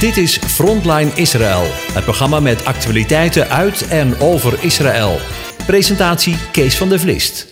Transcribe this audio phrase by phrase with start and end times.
[0.00, 5.18] Dit is Frontline Israël, het programma met actualiteiten uit en over Israël.
[5.66, 7.46] Presentatie Kees van der Vlist.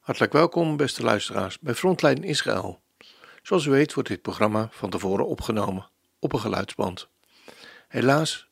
[0.00, 2.80] Hartelijk welkom, beste luisteraars, bij Frontline Israël.
[3.42, 7.08] Zoals u weet wordt dit programma van tevoren opgenomen op een geluidsband.
[7.88, 8.48] Helaas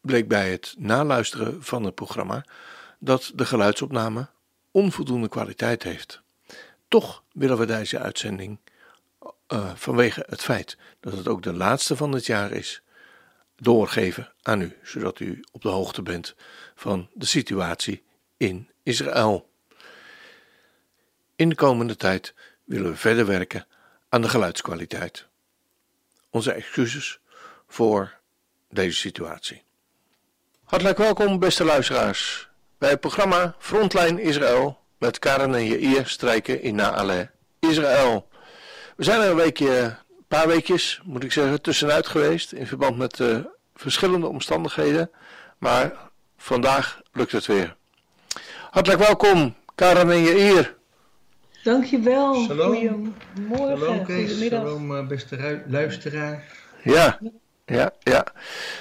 [0.00, 2.44] bleek bij het naluisteren van het programma
[2.98, 4.28] dat de geluidsopname
[4.70, 6.22] onvoldoende kwaliteit heeft.
[6.88, 8.58] Toch willen we deze uitzending
[9.52, 12.82] uh, vanwege het feit dat het ook de laatste van het jaar is,
[13.56, 16.34] doorgeven aan u, zodat u op de hoogte bent
[16.74, 18.02] van de situatie
[18.36, 19.50] in Israël.
[21.36, 22.34] In de komende tijd
[22.64, 23.66] willen we verder werken
[24.08, 25.26] aan de geluidskwaliteit.
[26.30, 27.20] Onze excuses
[27.66, 28.18] voor
[28.70, 29.62] deze situatie.
[30.64, 36.74] Hartelijk welkom, beste luisteraars, bij het programma Frontline Israël met Karen en Jair strijken in
[36.74, 38.30] Naale, Israël.
[38.96, 42.96] We zijn er een weekje, een paar weekjes, moet ik zeggen, tussenuit geweest in verband
[42.96, 43.38] met uh,
[43.74, 45.10] verschillende omstandigheden.
[45.58, 45.92] Maar
[46.36, 47.76] vandaag lukt het weer.
[48.70, 50.74] Hartelijk welkom, Karen en Jair.
[51.62, 52.34] Dankjewel.
[52.34, 53.14] Shalom.
[53.34, 53.78] Goedemorgen.
[53.78, 54.60] Shalom Kees, Goedemiddag.
[54.60, 56.44] shalom uh, beste luisteraar.
[56.82, 57.18] Ja,
[57.66, 58.26] ja, ja.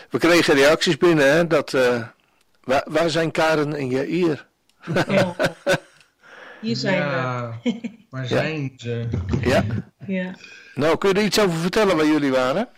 [0.10, 1.74] We kregen reacties binnen, hè, dat...
[1.74, 2.08] Uh,
[2.64, 4.48] waar, waar, zijn Karen en Jair?
[5.08, 5.36] Ja.
[6.62, 7.80] Hier zijn ja, we.
[8.10, 9.08] waar zijn ze?
[9.42, 9.64] Ja.
[10.06, 10.36] Ja.
[10.76, 12.70] Nou, kun je er iets over vertellen waar jullie waren?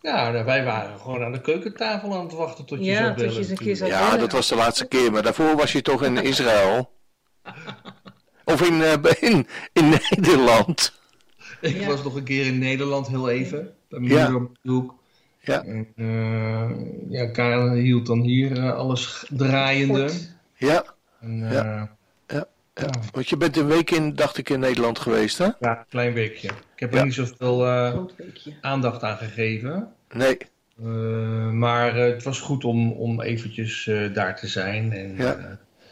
[0.00, 3.08] Ja, nou, wij waren gewoon aan de keukentafel aan het wachten tot je Ja, zou
[3.08, 3.38] tot je bellen.
[3.40, 4.18] eens een keer zou Ja, bellen.
[4.20, 6.92] dat was de laatste keer, maar daarvoor was je toch in Israël?
[8.44, 8.92] Of in, uh,
[9.30, 11.00] in, in Nederland?
[11.60, 11.86] Ik Ja.
[11.86, 13.74] was nog een keer in Nederland, heel even.
[13.88, 14.28] Bij mijn Ja.
[14.30, 14.94] moeder op de hoek.
[15.40, 16.70] Ja, En, eh,
[17.10, 20.10] ja, Karen hield dan hier eh, alles draaiende.
[20.56, 20.84] Ja,
[21.20, 21.96] En, eh, ja.
[22.86, 23.00] Ja.
[23.12, 25.44] Want je bent een week in, dacht ik, in Nederland geweest, hè?
[25.44, 26.48] ja, een klein weekje.
[26.48, 26.98] Ik heb Ja.
[26.98, 27.98] er niet zoveel eh,
[28.60, 29.88] aandacht aan gegeven.
[30.14, 30.36] Nee,
[30.82, 34.92] Eh, maar eh, het was goed om, om eventjes eh, daar te zijn.
[34.92, 35.34] En, Ja.
[35.36, 35.44] eh,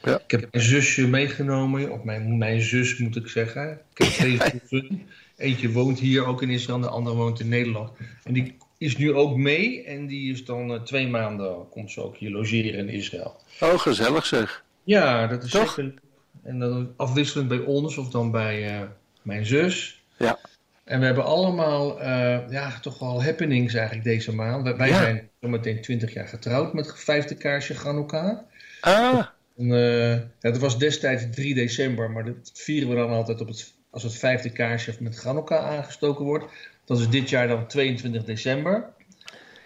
[0.03, 0.15] Ja.
[0.25, 3.81] Ik heb mijn zusje meegenomen, of mijn, mijn zus moet ik zeggen.
[3.95, 5.03] Ik heb twee zussen.
[5.37, 7.91] Eentje woont hier ook in Israël, de andere woont in Nederland.
[8.25, 12.03] En die is nu ook mee en die is dan eh, twee maanden, komt ze
[12.05, 13.37] ook hier logeren in Israël.
[13.61, 14.65] oh, gezellig zeg.
[14.85, 15.73] Ja, dat is Toch?
[15.75, 15.95] zeker.
[16.43, 18.83] En dan afwisselend bij ons of dan bij eh,
[19.23, 20.03] mijn zus.
[20.17, 20.39] Ja.
[20.85, 24.77] En we hebben allemaal, eh, ja, toch wel happenings eigenlijk deze maand.
[24.77, 24.97] Wij, Ja.
[25.03, 28.39] zijn zometeen 20 jaar getrouwd met vijfde kaarsje Hanukkah.
[28.81, 29.27] Ah,
[29.59, 33.49] En, eh, ja, dat was destijds 3 december, maar dat vieren we dan altijd op
[33.49, 36.45] het, als het vijfde kaarsje met Hanukkah aangestoken wordt.
[36.85, 38.85] Dat is dit jaar dan 22 december.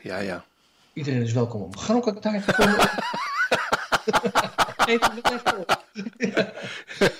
[0.03, 0.45] ja, ja.
[0.93, 2.77] Iedereen is welkom om Hanukkah taart te komen.
[4.87, 5.84] Even even op.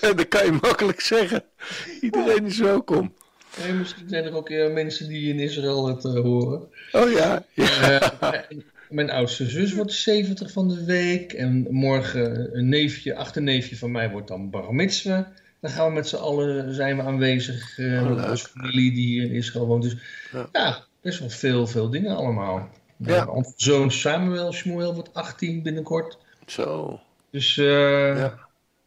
[0.17, 1.43] dat kan je makkelijk zeggen.
[2.01, 3.13] Iedereen is welkom.
[3.63, 6.69] Nee, misschien zijn er ook eh, mensen die in Israël het eh, horen.
[6.93, 8.03] Oh ja, ja.
[8.21, 8.59] Eh,
[8.89, 11.33] mijn oudste zus wordt 70 van de week.
[11.33, 15.25] En morgen een neefje, achterneefje van mij wordt dan bar mitzvah.
[15.61, 17.79] Dan gaan we met z'n allen zijn we aanwezig.
[17.79, 19.83] eh, Oh, met onze familie die hier in Israël woont.
[19.83, 19.97] Dus
[20.33, 20.49] Ja.
[20.53, 22.69] ja, best wel veel, veel dingen allemaal.
[22.97, 23.27] Ja.
[23.27, 26.19] Onze zoon Samuel Shmuel wordt 18 binnenkort.
[26.47, 27.01] Zo,
[27.35, 28.39] Dus eh, Ja.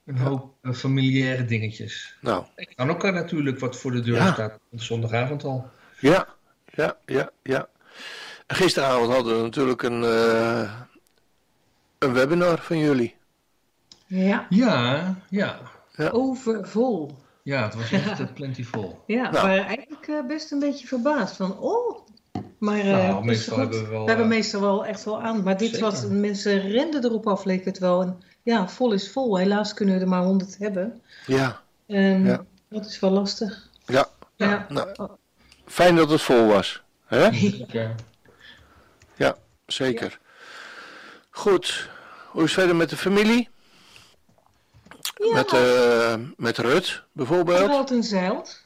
[0.06, 2.18] een hoop eh, familiaire dingetjes.
[2.22, 4.34] nou, Ik kan ook natuurlijk wat voor de deur Ja.
[4.34, 4.60] staat.
[4.72, 5.70] Zondagavond al.
[6.00, 6.28] ja,
[6.66, 7.68] ja, ja, ja.
[8.48, 10.72] Gisteravond hadden we natuurlijk een, eh,
[12.00, 13.16] een webinar van jullie.
[14.06, 15.60] Ja, Ja, ja.
[16.12, 17.18] overvol.
[17.44, 19.04] Ja, het was echt eh, plentiful.
[19.08, 19.34] Ja, Nou.
[19.34, 22.06] we waren eigenlijk eh, best een beetje verbaasd van, oh.
[22.60, 25.44] Maar eh, Nou, hebben we wel, hebben eh, meestal wel echt wel aan.
[25.44, 25.84] Maar dit zeker.
[25.92, 28.02] was, mensen renden erop af, leek het wel.
[28.02, 29.38] En ja, vol is vol.
[29.38, 31.02] Helaas kunnen we er maar 100 hebben.
[31.26, 32.46] Ja, En Ja.
[32.70, 33.70] dat is wel lastig.
[33.86, 34.08] ja.
[34.36, 34.66] Ja.
[34.70, 35.10] Nou,
[35.66, 36.82] fijn dat het vol was.
[37.06, 37.34] Hè?
[37.34, 37.96] Zeker.
[39.66, 40.20] Zeker.
[41.30, 41.90] Goed.
[42.32, 43.50] Hoe is het verder met de familie?
[45.16, 47.68] Ja, Met, eh met Rut het bijvoorbeeld?
[47.68, 48.62] ruilt en zeilt.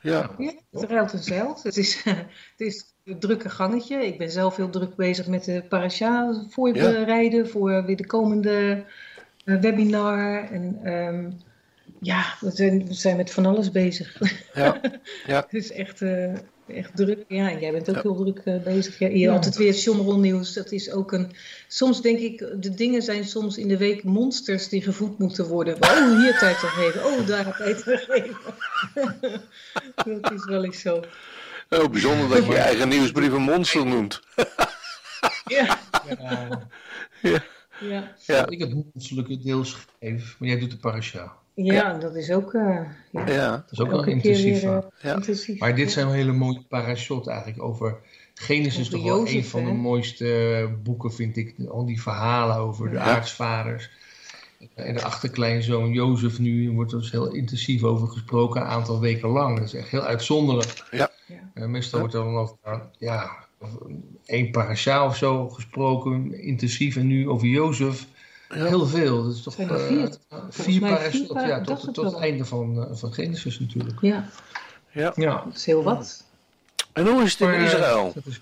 [0.00, 1.62] Ja, Ja, het ruilt en zeilt.
[1.62, 2.02] Het is,
[2.56, 4.06] het is een drukke gangetje.
[4.06, 8.84] Ik ben zelf heel druk bezig met de parasha voorbereiden voor weer de komende
[9.44, 10.50] webinar.
[10.50, 11.30] En ehm,
[12.00, 14.20] ja, we zijn, we zijn met van alles bezig.
[14.54, 14.80] ja,
[15.26, 15.40] ja.
[15.40, 16.32] Het is echt, eh,
[16.66, 17.24] echt druk.
[17.28, 18.00] Ja, en jij bent ook Ja.
[18.02, 18.98] heel druk eh, bezig.
[18.98, 20.52] Ja, hier altijd weer het John nieuws.
[20.52, 21.32] Dat is ook een...
[21.68, 25.74] Soms denk ik, de dingen zijn soms in de week monsters die gevoed moeten worden.
[25.80, 27.04] Oh, hier tijd te geven.
[27.04, 28.36] Oh, daar tijd te geven.
[30.22, 31.02] dat is wel eens zo.
[31.70, 34.20] Oh, bijzonder dat je je eigen nieuwsbrief een monster noemt.
[35.44, 35.78] Ja,
[37.20, 37.42] Ja,
[37.88, 38.14] ja.
[38.26, 38.46] Ja.
[38.48, 41.32] Ik heb monsterlijke deels gegeven, maar jij doet de parasha.
[41.54, 43.26] Ja, dat is ook, uh, ja.
[43.26, 43.50] Ja.
[43.50, 44.62] Dat is ook wel intensief.
[44.62, 45.58] weer, eh, intensief.
[45.58, 45.92] Maar dit ja.
[45.92, 47.96] zijn hele mooie parashot eigenlijk over
[48.34, 51.54] Genesis Over toch wel Jozef, een van de mooiste boeken vind ik.
[51.68, 53.90] Al die verhalen over de aartsvaders.
[54.74, 59.28] En de achterkleinzoon Jozef nu wordt er dus heel intensief over gesproken, een aantal weken
[59.28, 59.56] lang.
[59.58, 60.84] Dat is echt heel uitzonderlijk.
[60.90, 61.10] Ja.
[61.26, 61.50] Ja.
[61.54, 62.04] Eh, meestal Ja.
[62.04, 63.36] wordt er dan over eh, ja, over
[64.24, 66.96] één parasha of zo gesproken, intensief.
[66.96, 68.06] En nu over Jozef
[68.48, 68.64] Ja.
[68.64, 69.22] heel veel.
[69.24, 70.16] Dat is toch Zijn er eh, vier?
[70.28, 72.22] vier mij vier parashot, pa- ja, dacht tot, het tot het wel.
[72.22, 74.00] einde van, eh, van Genesis natuurlijk.
[74.00, 74.28] Ja,
[74.92, 75.12] Ja.
[75.16, 75.42] Ja.
[75.44, 76.24] dat is heel wat.
[76.92, 78.12] En hoe is het in Maar, eh, Israël?
[78.24, 78.40] is-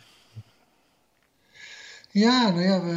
[2.11, 2.91] Ja, nou ja, we,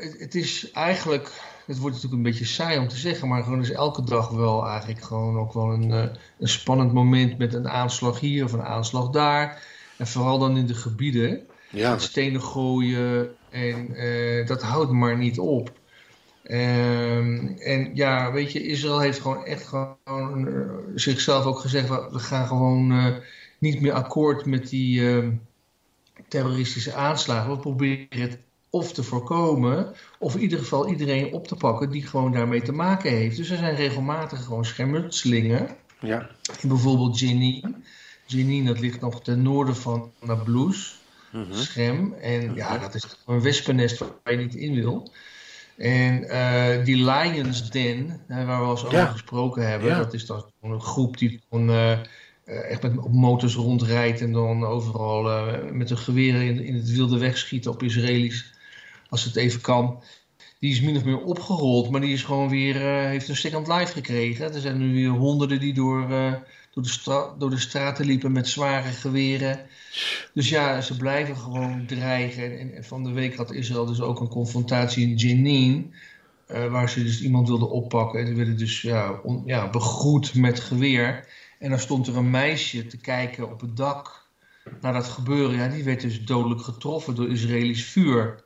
[0.00, 1.32] het, het is eigenlijk,
[1.66, 4.66] het wordt natuurlijk een beetje saai om te zeggen, maar gewoon is elke dag wel
[4.66, 9.10] eigenlijk gewoon ook wel een, een spannend moment met een aanslag hier of een aanslag
[9.10, 9.62] daar.
[10.02, 11.98] En vooral dan in de gebieden, Ja.
[11.98, 15.72] stenen gooien en eh, dat houdt maar niet op.
[16.42, 22.18] Ehm, en ja, weet je, Israël heeft gewoon echt gewoon eh, zichzelf ook gezegd, we,
[22.18, 23.06] gaan gewoon eh,
[23.58, 25.30] niet meer akkoord met die ehm,
[26.28, 27.50] terroristische aanslagen.
[27.50, 28.38] We proberen het
[28.70, 32.72] of te voorkomen, of in ieder geval iedereen op te pakken die gewoon daarmee te
[32.72, 33.36] maken heeft.
[33.36, 35.68] Dus er zijn regelmatig gewoon schermutselingen.
[36.00, 36.30] Ja.
[36.60, 37.84] In bijvoorbeeld Jenin.
[38.32, 41.00] Jenin, dat ligt nog ten noorden van Nablus.
[41.32, 41.54] Mhm.
[41.54, 42.12] Scherm.
[42.12, 45.12] En ja, dat is een wespennest waar je niet in wil.
[45.76, 49.06] En eh, die Lions Den, hè, waar we al eens over Ja.
[49.06, 49.96] gesproken hebben, Ja.
[49.98, 52.00] dat is dan een groep die gewoon, eh, eh,
[52.44, 56.90] echt met op motors rondrijdt en dan overal eh, met een geweer in, in het
[56.90, 58.52] wilde wegschieten op Israëli's,
[59.08, 60.02] als het even kan.
[60.62, 63.68] Die is min of meer opgerold, maar die is gewoon weer, eh, heeft een second
[63.68, 64.54] life gekregen.
[64.54, 66.32] Er zijn nu weer honderden die door, eh,
[66.70, 69.60] door, de door de straten liepen met zware geweren.
[70.34, 72.58] Dus ja, ze blijven gewoon dreigen.
[72.58, 75.94] En, van de week had Israël dus ook een confrontatie in Jenin.
[76.46, 78.20] eh, waar ze dus iemand wilden oppakken.
[78.20, 81.28] En die werden dus ja, ja, begroet met geweer.
[81.58, 84.26] En dan stond er een meisje te kijken op het dak
[84.80, 85.56] naar dat gebeuren.
[85.56, 88.44] Ja, die werd dus dodelijk getroffen door Israëlisch vuur.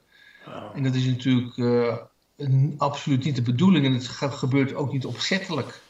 [0.75, 1.97] En dat is natuurlijk eh,
[2.37, 3.85] een- absoluut niet de bedoeling.
[3.87, 5.81] En het ge- gebeurt ook niet opzettelijk.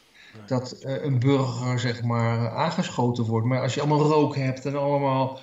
[0.45, 3.47] Dat eh, een burger, zeg maar, aangeschoten wordt.
[3.47, 5.39] Maar als je allemaal rook hebt en allemaal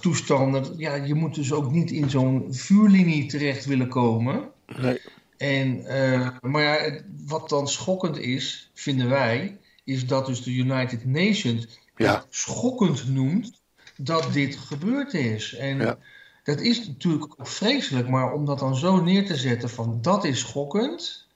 [0.00, 0.74] toestanden.
[0.76, 4.48] Ja, je moet dus ook niet in zo'n vuurlinie terecht willen komen.
[4.76, 5.00] Nee.
[5.36, 11.04] En, eh, maar ja, wat dan schokkend is, vinden wij, is dat dus de United
[11.06, 12.24] Nations Ja.
[12.28, 13.60] schokkend noemt
[13.96, 15.54] dat dit gebeurd is.
[15.54, 15.98] En Ja.
[16.48, 20.24] Dat is natuurlijk ook vreselijk, maar om dat dan zo neer te zetten van dat
[20.24, 21.26] is schokkend.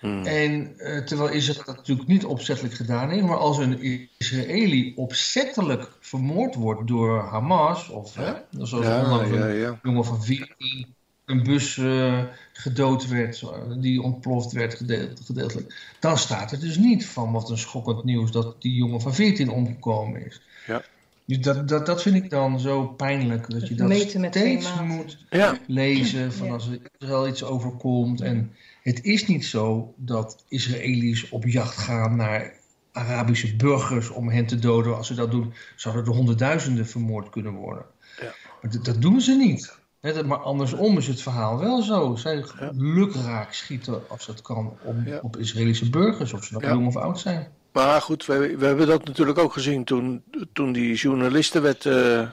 [0.00, 0.26] Mhm.
[0.26, 5.90] En eh, terwijl Israël dat natuurlijk niet opzettelijk gedaan heeft, maar als een Israëli opzettelijk
[6.00, 11.42] vermoord wordt door Hamas, of hè, zoals Ja, onlangs ja, een jongen van 14 een
[11.42, 12.22] bus eh,
[12.52, 15.94] gedood werd, zo- die ontploft werd gedeeld, gedeeltelijk.
[16.00, 19.50] Dan staat er dus niet van wat een schokkend nieuws dat die jongen van 14
[19.50, 20.40] omgekomen is.
[20.66, 20.82] Ja.
[21.26, 24.80] Dus dat, dat, dat vind ik dan zo pijnlijk, dat je dat Meten met steeds
[24.80, 25.58] moet Ja.
[25.66, 26.52] lezen van Ja.
[26.52, 28.20] als er Israël iets overkomt.
[28.20, 28.52] En
[28.82, 32.52] het is niet zo dat Israëli's op jacht gaan naar
[32.92, 34.96] Arabische burgers om hen te doden.
[34.96, 37.84] Als ze dat doen, zouden er honderdduizenden vermoord kunnen worden.
[38.20, 38.34] Ja.
[38.62, 39.80] Maar dat, doen ze niet.
[40.26, 42.16] Maar andersom is het verhaal wel zo.
[42.16, 42.44] Zij
[42.76, 45.18] lukraak schieten als dat kan op, Ja.
[45.22, 46.72] op Israëlische burgers, of ze nou Ja.
[46.72, 47.48] jong of oud zijn.
[47.72, 50.22] Maar goed, we, we hebben dat natuurlijk ook gezien toen,
[50.52, 52.28] toen die journaliste werd, eh, eh,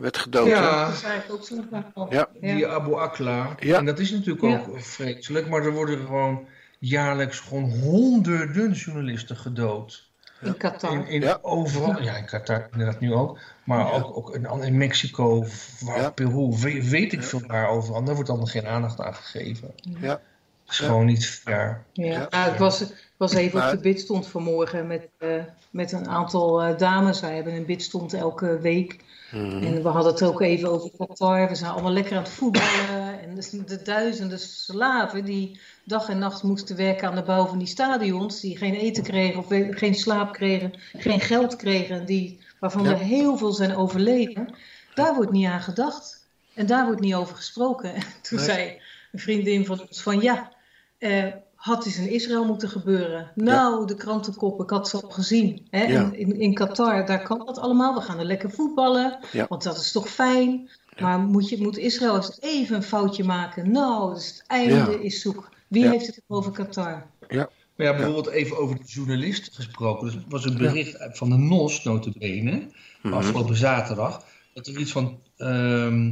[0.00, 0.48] werd gedood.
[0.48, 2.06] Dat verhaal.
[2.12, 2.28] Ja.
[2.40, 3.54] Die Abu Akla.
[3.58, 3.76] Ja.
[3.78, 4.58] En dat is natuurlijk Ja.
[4.58, 5.48] ook vreselijk.
[5.48, 6.46] Maar er worden gewoon
[6.78, 10.06] jaarlijks gewoon honderden journalisten gedood.
[10.40, 10.92] In Qatar.
[10.92, 11.38] In, in Ja.
[11.42, 12.02] overal.
[12.02, 13.38] Ja, in Qatar inderdaad nu ook.
[13.64, 15.44] Maar ook, ook in, in Mexico,
[15.80, 16.10] waar, Ja.
[16.10, 18.04] Peru, weet, weet ik veel waar overal.
[18.04, 19.70] Daar wordt dan geen aandacht aan gegeven.
[20.00, 20.20] Ja.
[20.68, 20.86] Dat is Ja.
[20.86, 21.84] gewoon niet fair.
[21.92, 22.46] Ja, Ja.
[22.52, 22.84] Ik was,
[23.16, 25.28] was even op de bidstond vanmorgen met, eh,
[25.70, 27.20] met een aantal eh, dames.
[27.20, 28.96] Wij hebben een bidstond elke week.
[29.32, 29.62] Mhm.
[29.62, 31.48] En we hadden het ook even over Qatar.
[31.48, 33.20] We zijn allemaal lekker aan het voetballen.
[33.20, 37.58] En de, de duizenden slaven die dag en nacht moesten werken aan de bouw van
[37.58, 38.40] die stadions.
[38.40, 42.06] Die geen eten kregen of geen slaap kregen, geen geld kregen.
[42.06, 42.90] Die, waarvan Ja.
[42.90, 44.54] er heel veel zijn overleden.
[44.94, 46.26] Daar wordt niet aan gedacht.
[46.54, 47.94] En daar wordt niet over gesproken.
[47.94, 48.46] En toen Nee.
[48.46, 48.80] zei
[49.12, 50.52] een vriendin van ons van ja,
[50.98, 51.24] eh,
[51.54, 53.30] had iets in Israël moeten gebeuren.
[53.34, 55.66] Nou, de krantenkop, ik had ze al gezien.
[55.70, 55.82] Hè?
[55.84, 56.10] Ja.
[56.12, 57.94] In, in, Qatar, daar kan dat allemaal.
[57.94, 59.46] We gaan er lekker voetballen, Ja.
[59.48, 60.70] want dat is toch fijn.
[61.00, 63.70] Maar moet, je, moet Israël eens even een foutje maken?
[63.70, 64.88] Nou, dus het einde Ja.
[65.00, 65.48] is zoek.
[65.68, 65.90] Wie Ja.
[65.90, 67.06] heeft het over Qatar?
[67.28, 70.06] Maar ja, bijvoorbeeld even over de journalisten gesproken.
[70.06, 72.68] Dus er was een bericht van de NOS, notabene,
[73.02, 73.14] Mhm.
[73.14, 74.24] afgelopen zaterdag,
[74.54, 76.10] dat er iets van ehm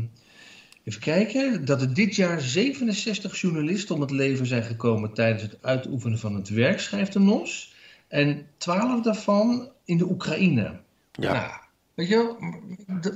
[0.87, 5.57] Even kijken, dat er dit jaar 67 journalisten om het leven zijn gekomen tijdens het
[5.61, 7.75] uitoefenen van het werk, schrijft de NOS.
[8.09, 10.81] En 12 daarvan in de Oekraïne.
[11.13, 11.33] Ja.
[11.33, 11.51] Nou,
[11.95, 12.39] weet je wel,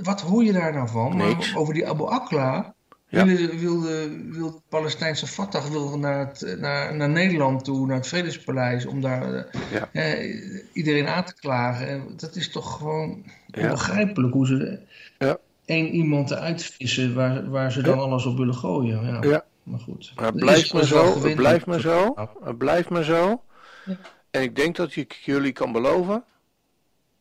[0.02, 1.16] wat hoor je daar nou van?
[1.16, 2.74] Maar over die Abu Akla.
[3.08, 3.24] Ja.
[3.24, 8.06] Wilde, wilde, wilde het Palestijnse Fatah wilde naar, het, naar, naar Nederland toe, naar het
[8.08, 9.88] Vredespaleis, om daar eh, Ja.
[9.92, 11.88] eh, iedereen aan te klagen.
[11.88, 13.62] En dat is toch gewoon Ja.
[13.62, 14.78] onbegrijpelijk hoe ze
[15.18, 15.38] Ja.
[15.70, 19.04] Één iemand eruit vissen waar, waar ze dan alles op willen gooien.
[19.06, 19.22] Ja.
[19.22, 19.44] Ja.
[19.62, 20.12] Maar goed.
[20.14, 23.42] Maar het Israël maar zo, het blijft maar zo, het blijft maar zo.
[23.84, 23.96] Ja.
[24.30, 26.24] En ik denk dat ik jullie kan beloven,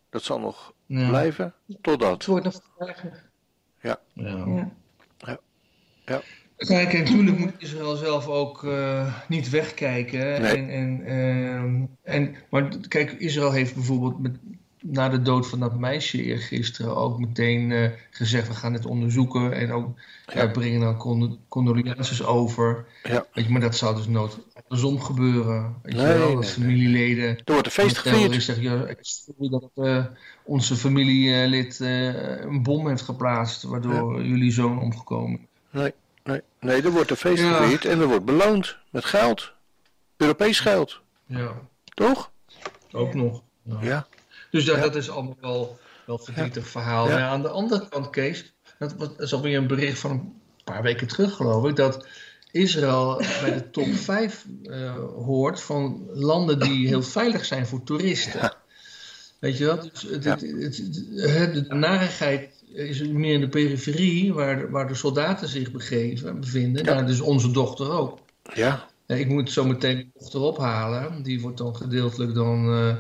[0.10, 1.08] dat zal nog Ja.
[1.08, 2.26] blijven, Het totdat.
[2.26, 3.30] wordt nog erger.
[3.82, 4.00] Ja.
[4.14, 4.72] Ja.
[6.58, 10.42] Kijk, en natuurlijk moet Israël zelf ook eh, niet wegkijken.
[10.42, 10.56] Nee.
[10.56, 14.38] En, en, ehm, en, maar kijk, Israël heeft bijvoorbeeld met,
[14.82, 19.54] na de dood van dat meisje eergisteren ook meteen eh, gezegd: we gaan dit onderzoeken
[19.54, 20.00] en ook
[20.34, 20.48] ja.
[20.48, 22.86] brengen dan con- condolences over.
[23.04, 23.26] Ja.
[23.34, 25.76] Weet je, maar dat zou dus nooit andersom gebeuren.
[25.84, 26.52] Weet je Nee, wel, nee, dat nee.
[26.54, 27.28] familieleden.
[27.28, 28.46] Er wordt een feest gevierd.
[28.46, 30.06] ja, ik sorry dat eh,
[30.44, 35.48] onze familielid eh, een bom heeft geplaatst, waardoor jullie zoon omgekomen.
[35.72, 35.94] Nee,
[36.24, 39.52] nee, nee, er wordt een feest gevierd en er wordt beloond met geld.
[40.18, 41.52] Europees geld, Ja,
[41.94, 42.32] toch?
[42.92, 43.42] ook nog.
[43.82, 44.08] Ja.
[44.52, 44.82] Dus dat, Ja.
[44.82, 47.06] dat is allemaal wel, wel verdrietig verhaal.
[47.06, 47.12] Ja.
[47.12, 50.82] Maar ja, aan de andere kant, Kees, dat, is alweer een bericht van een paar
[50.82, 52.08] weken terug, geloof ik, dat
[52.52, 58.54] Israël bij de top 5 eh, hoort van landen die heel veilig zijn voor toeristen.
[59.40, 59.80] Weet je wel?
[59.92, 65.72] Dus het, het, de narigheid is meer in de periferie, waar, waar de soldaten zich
[65.72, 66.86] begeven, bevinden.
[66.86, 68.20] Nou, dus onze dochter ook.
[68.54, 71.24] Ja, ik moet zo meteen mijn dochter ophalen.
[71.24, 72.98] Die wordt dan gedeeltelijk dan eh,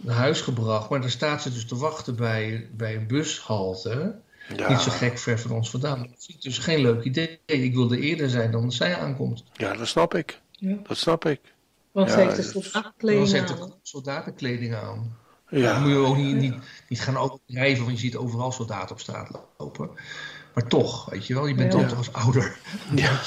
[0.00, 0.90] naar huis gebracht.
[0.90, 4.20] Maar dan staat ze dus te wachten bij, bij een bushalte.
[4.56, 5.98] ja, Niet zo gek ver van ons vandaan.
[5.98, 7.38] Dat vind ik dus geen leuk idee.
[7.46, 9.44] Ik wilde eerder zijn dan zij aankomt.
[9.52, 10.40] ja, dat snap ik.
[10.50, 10.76] Ja.
[10.86, 11.40] Dat snap ik.
[11.92, 13.74] Want Ja, ze heeft een dat soort is- Dan aankleding zet de aan.
[13.82, 15.16] soldatenkleding aan.
[15.50, 16.54] Dan moet Ja, je ook niet, niet,
[16.88, 19.90] niet gaan overdrijven, want je ziet overal soldaten op straat lopen.
[20.54, 21.78] Maar toch, weet je wel, je bent Ja.
[21.78, 22.56] dan toch als ouder,
[22.94, 23.20] ja,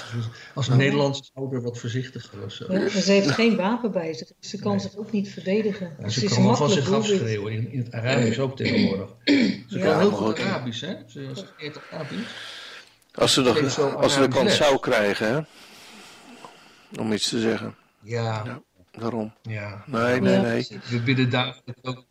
[0.53, 2.65] als Nederlandse ouder wat voorzichtiger of zo.
[2.89, 4.27] Ze heeft geen wapen bij zich.
[4.39, 5.95] Dus ze kan zich ook niet verdedigen.
[5.99, 9.09] Ja, ze ze is kan wel van zich afschreeuwen, in, in het Arabisch ook tegenwoordig.
[9.25, 9.85] Ze Ja.
[9.85, 10.39] kan heel goed.
[10.39, 10.95] Arabisch, hè?
[11.07, 12.29] Ze ze spreekt Arabisch.
[13.13, 15.41] als ze, zo als ze de kans zou krijgen, hè?
[17.01, 17.75] Om iets te zeggen.
[18.01, 18.61] Ja, Ja.
[18.99, 19.33] Daarom.
[19.41, 19.83] ja.
[19.87, 20.67] Nee, nee, Ja, nee.
[20.89, 22.05] We bidden dagelijks ook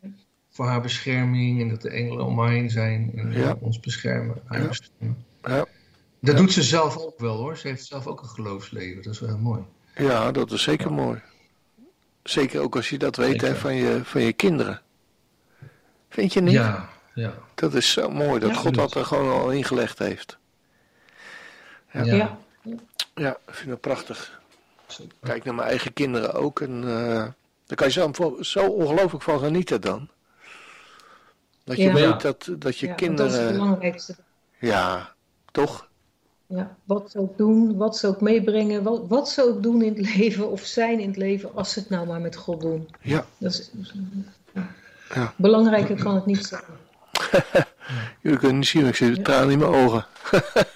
[0.52, 3.56] voor haar bescherming en dat de engelen om haar heen zijn en Ja.
[3.60, 4.42] ons beschermen.
[4.44, 4.68] Haar Ja.
[4.68, 5.24] beschermen.
[5.42, 5.64] Ja.
[6.20, 7.56] Dat doet ze zelf ook wel hoor.
[7.56, 9.02] Ze heeft zelf ook een geloofsleven.
[9.02, 9.62] Dat is wel heel mooi.
[9.94, 11.20] Ja, dat is zeker mooi.
[12.22, 14.80] Zeker ook als je dat weet hè, van, je, van je kinderen.
[16.08, 16.52] Vind je niet?
[16.52, 17.34] Ja, ja.
[17.54, 18.56] Dat is zo mooi dat Ja.
[18.56, 20.38] God dat er gewoon al ingelegd heeft.
[21.92, 22.02] Ja.
[22.04, 22.14] ja.
[22.14, 22.38] Ja.
[23.14, 24.40] Ja, ik vind het prachtig.
[25.22, 26.60] Kijk naar mijn eigen kinderen ook.
[26.60, 27.26] En eh
[27.66, 30.08] daar kan je zo, zo ongelooflijk van genieten dan.
[31.64, 31.92] Dat je Ja.
[31.92, 33.52] weet dat, dat je Ja, want dat is het kinderen...
[33.52, 34.14] belangrijkste.
[34.58, 35.12] Ja,
[35.50, 35.88] toch?
[36.46, 39.94] Ja, wat ze ook doen, wat ze ook meebrengen, wat, wat ze ook doen in
[39.96, 42.88] het leven of zijn in het leven, als ze het nou maar met God doen.
[43.00, 43.24] Ja.
[43.38, 43.70] Dat is,
[45.14, 45.32] Ja.
[45.36, 46.62] Belangrijker kan het niet zijn.
[48.22, 50.06] Jullie kunnen niet zien, maar ik zie de tranen in mijn ogen.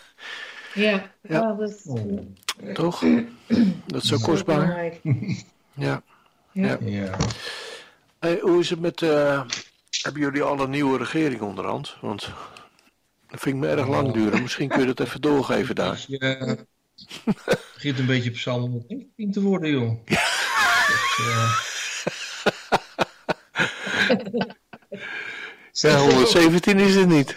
[0.75, 1.53] Ja, ja.
[1.55, 2.19] dat, Oh.
[2.75, 3.01] Toch?
[3.87, 4.59] Dat is zo is kostbaar.
[4.59, 5.01] belangrijk.
[5.75, 6.03] Ja.
[6.53, 6.77] Ja.
[6.81, 7.17] Ja.
[8.19, 9.03] Hey, hoe is het met...
[9.03, 9.43] eh,
[9.91, 11.97] hebben jullie al een nieuwe regering onderhand?
[12.01, 12.33] Want
[13.29, 14.43] dat vind ik me erg lang duren.
[14.43, 16.05] Misschien kun je dat even doorgeven daar.
[16.09, 16.53] Je eh,
[17.75, 19.99] begint een beetje psalm 119 te worden, joh.
[20.87, 21.61] Dat, eh,
[25.81, 27.37] Ja, 117 is het niet.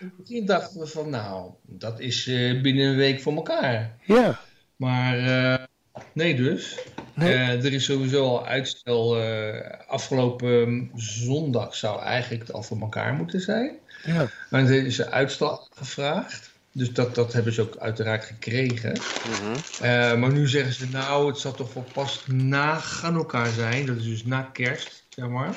[0.00, 3.98] In het begin dachten we van, nou, dat is eh, binnen een week voor elkaar.
[4.04, 4.40] Ja.
[4.76, 5.64] Maar eh,
[6.12, 6.78] nee dus.
[7.14, 7.34] Nee.
[7.34, 9.20] Eh, er is sowieso al uitstel.
[9.20, 13.70] eh, afgelopen zondag zou eigenlijk het al voor elkaar moeten zijn.
[14.04, 14.28] Ja.
[14.50, 16.50] Maar er is een uitstel gevraagd.
[16.72, 18.92] Dus dat, dat hebben ze ook uiteraard gekregen.
[18.92, 19.56] Mhm.
[19.80, 23.86] Eh, maar nu zeggen ze, nou, het zal toch wel pas na elkaar zijn.
[23.86, 25.54] Dat is dus na kerst, zeg maar.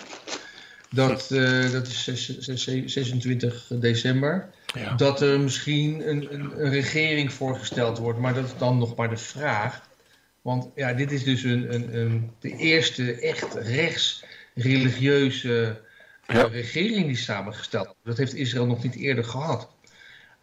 [0.90, 4.50] Dat, eh, dat is zes- zes- 26 december.
[4.74, 4.96] Ja.
[4.96, 8.20] Dat er misschien een, een, een regering voorgesteld wordt.
[8.20, 9.82] Maar dat is dan nog maar de vraag.
[10.44, 15.82] Want ja, dit is dus een, een, een, de eerste echt rechts-religieuze
[16.28, 16.44] eh, Ja.
[16.44, 18.00] regering die samengesteld wordt.
[18.04, 19.70] Dat heeft Israël nog niet eerder gehad.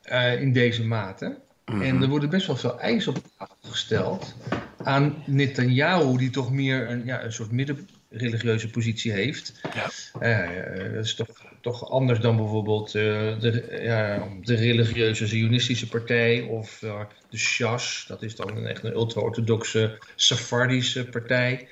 [0.03, 1.39] eh, in deze mate.
[1.67, 1.83] Mhm.
[1.83, 4.35] En er worden best wel veel eisen op tafel gesteld
[4.83, 9.61] aan Netanyahu, die toch meer een, ja, een soort midden, religieuze positie heeft.
[9.75, 9.91] Ja.
[10.21, 11.29] Eh, dat is toch,
[11.61, 17.01] toch anders dan bijvoorbeeld eh, de, ja, de religieuze Zionistische partij of uh,
[17.31, 18.05] de Shas.
[18.09, 21.69] Dat is dan echt een ultra-orthodoxe Safardische partij.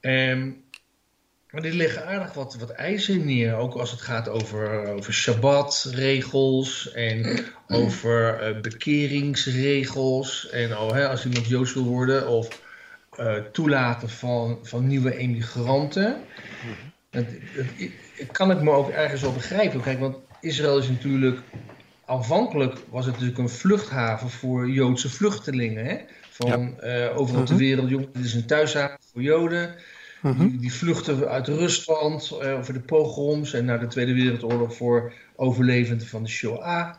[0.00, 0.64] Um,
[1.50, 3.54] maar die leggen aardig wat, wat eisen neer.
[3.54, 10.50] Ook als het gaat over, over Shabbat-regels en over uh, bekeringsregels.
[10.50, 12.60] En oh, hè, als iemand Joods wil worden of
[13.52, 16.24] toelaten van, van nieuwe emigranten.
[17.12, 17.24] Dat,
[17.56, 17.66] dat,
[18.30, 19.80] kan ik me ook ergens wel begrijpen.
[19.80, 21.40] Kijk, want Israël is natuurlijk.
[22.04, 25.84] Aanvankelijk was het natuurlijk een vluchthaven voor Joodse vluchtelingen.
[25.84, 25.96] Hè?
[26.30, 27.08] Van ja.
[27.08, 27.90] uh, overal ter wereld.
[27.90, 29.74] Het is een thuishaven voor Joden.
[30.22, 30.58] Die, Mhm.
[30.58, 36.06] die vluchten uit Rusland uh, over de pogroms en naar de Tweede Wereldoorlog voor overlevenden
[36.06, 36.90] van de Shoah.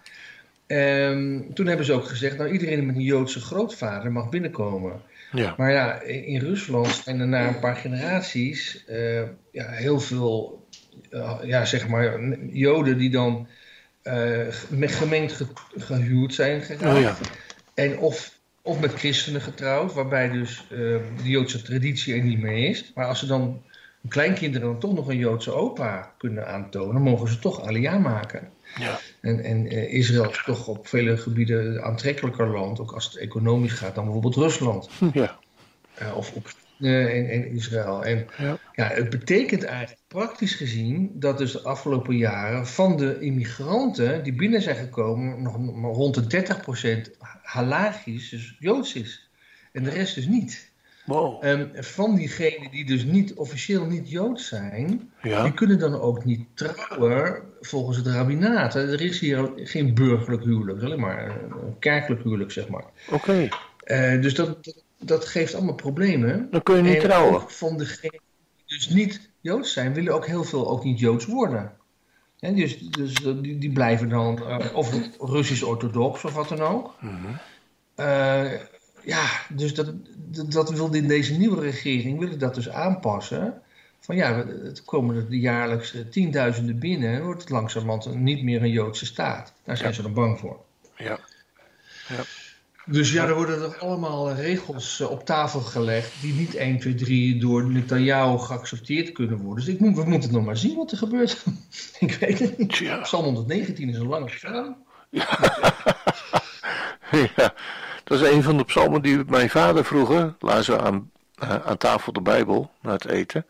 [0.68, 5.02] Um, toen hebben ze ook gezegd, nou iedereen met een Joodse grootvader mag binnenkomen.
[5.34, 5.54] Ja.
[5.58, 9.22] Maar ja, in, in Rusland zijn er na een paar generaties uh,
[9.52, 10.68] ja, heel veel,
[11.12, 12.20] uh, ja, zeg maar,
[12.52, 13.48] Joden die dan
[14.04, 15.46] uh, gemengd ge
[15.78, 16.96] gehuwd zijn geraakt.
[16.96, 17.16] Oh, ja.
[17.74, 18.34] En of
[18.66, 20.78] of met christenen getrouwd, waarbij dus uh,
[21.24, 22.92] de Joodse traditie er niet meer is.
[22.96, 23.42] Maar als ze dan
[24.02, 28.50] hun kleinkinderen dan toch nog een Joodse opa kunnen aantonen, mogen ze toch alia maken.
[28.80, 29.00] Ja.
[29.22, 33.16] En, en uh, Israël is toch op vele gebieden een aantrekkelijker land, ook als het
[33.16, 34.90] economisch gaat, dan bijvoorbeeld Rusland.
[35.14, 35.40] Ja.
[36.02, 36.34] Uh, of
[36.80, 38.04] en, en Israël.
[38.04, 38.58] En ja.
[38.76, 38.88] ja.
[38.88, 44.62] het betekent eigenlijk praktisch gezien dat dus de afgelopen jaren van de immigranten die binnen
[44.62, 46.46] zijn gekomen, nog maar rond de
[47.08, 47.12] 30%
[47.42, 49.30] halachisch, dus Joods is.
[49.72, 50.72] En de rest dus niet.
[51.06, 51.44] Wow.
[51.46, 55.44] Um, van diegenen die dus niet officieel niet Joods zijn, ja.
[55.44, 58.76] die kunnen dan ook niet trouwen volgens het rabbinaat.
[58.76, 62.86] Er is hier geen burgerlijk huwelijk, alleen maar een kerkelijk huwelijk, zeg maar.
[63.10, 63.16] Oké.
[63.16, 63.52] Okay.
[64.16, 66.48] Uh, dus dat, dat geeft allemaal problemen.
[66.52, 67.34] Dan kun je niet en trouwen.
[67.34, 68.20] Ook van degenen
[68.56, 71.72] die dus niet Joods zijn, willen ook heel veel ook niet Joods worden.
[72.40, 76.96] En dus dus die, die blijven dan, uh, of Russisch-orthodox of wat dan ook.
[77.00, 77.40] Mm -hmm.
[77.96, 78.52] uh,
[79.04, 83.62] ja, dus dat, dat, dat wil in deze nieuwe regering willen dat dus aanpassen.
[84.00, 88.72] Van ja, het komen er jaarlijks tienduizenden binnen en wordt het langzamerhand niet meer een
[88.72, 89.54] Joodse staat.
[89.64, 89.96] Daar zijn ja.
[89.96, 90.60] ze er bang voor.
[90.98, 91.20] Ja.
[92.08, 92.24] ja.
[92.86, 97.40] Dus ja, er worden er allemaal regels op tafel gelegd die niet 1, 2, 3
[97.40, 99.66] door Netanyahu geaccepteerd kunnen worden.
[99.66, 101.44] Dus ik moet, we moeten nog maar zien wat er gebeurt.
[102.00, 102.78] ik weet het niet.
[102.78, 102.98] Ja.
[102.98, 104.76] Psalm 119 is een lange psalm.
[105.10, 105.40] Ja.
[107.36, 107.54] ja,
[108.14, 112.22] dat is een van de psalmen die mijn vader vroeger lazen aan, aan tafel de
[112.22, 113.46] Bijbel, na het eten.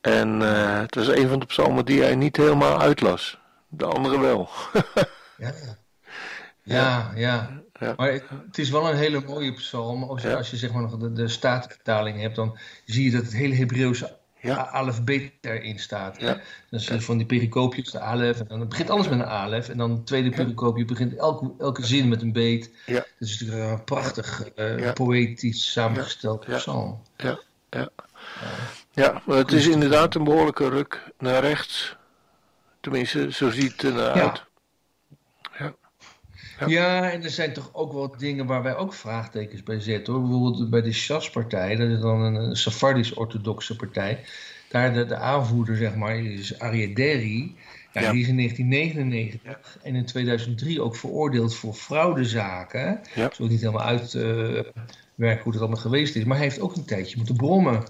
[0.00, 3.38] En uh, het is een van de psalmen die hij niet helemaal uitlas.
[3.68, 4.48] De andere wel.
[5.36, 5.52] ja.
[6.62, 7.62] Ja, ja.
[7.80, 7.94] Ja.
[7.96, 10.02] Maar het, is wel een hele mooie psalm.
[10.02, 10.34] Als ja.
[10.34, 13.54] als je zeg maar nog de, de statenvertaling hebt, dan zie je dat het hele
[13.54, 14.62] Hebreeuwse ja.
[14.72, 16.20] alfabet erin staat.
[16.20, 16.40] Ja.
[16.70, 19.68] Dus van die pericoopjes, de alef, en dan het begint alles met een alef.
[19.68, 22.70] En dan het tweede pericoopje begint elke, elke zin met een beet.
[22.86, 22.94] Ja.
[22.94, 27.02] Dat is natuurlijk een prachtig, uh, poëtisch samengesteld psalm.
[27.16, 27.38] Ja,
[27.70, 27.88] ja.
[28.92, 31.96] Ja, maar het is inderdaad een behoorlijke ruk naar rechts.
[32.80, 34.44] Tenminste, zo ziet het er naar uit.
[36.58, 36.66] Ja.
[36.66, 40.12] ja, en er zijn toch ook wel dingen waar wij ook vraagtekens bij zetten.
[40.12, 40.22] Hoor.
[40.22, 44.24] Bijvoorbeeld bij de Shas-partij, dat is dan een Sephardisch-orthodoxe partij.
[44.68, 46.54] Daar de, de aanvoerder, zeg maar, is.
[47.92, 48.12] Ja, ja.
[48.12, 53.00] Die is in 1999 en in 2003 ook veroordeeld voor fraudezaken.
[53.14, 53.24] Ja.
[53.24, 54.72] Ik niet helemaal uitwerken
[55.16, 56.24] uh, hoe dat allemaal geweest is.
[56.24, 57.84] Maar hij heeft ook een tijdje moeten brommen.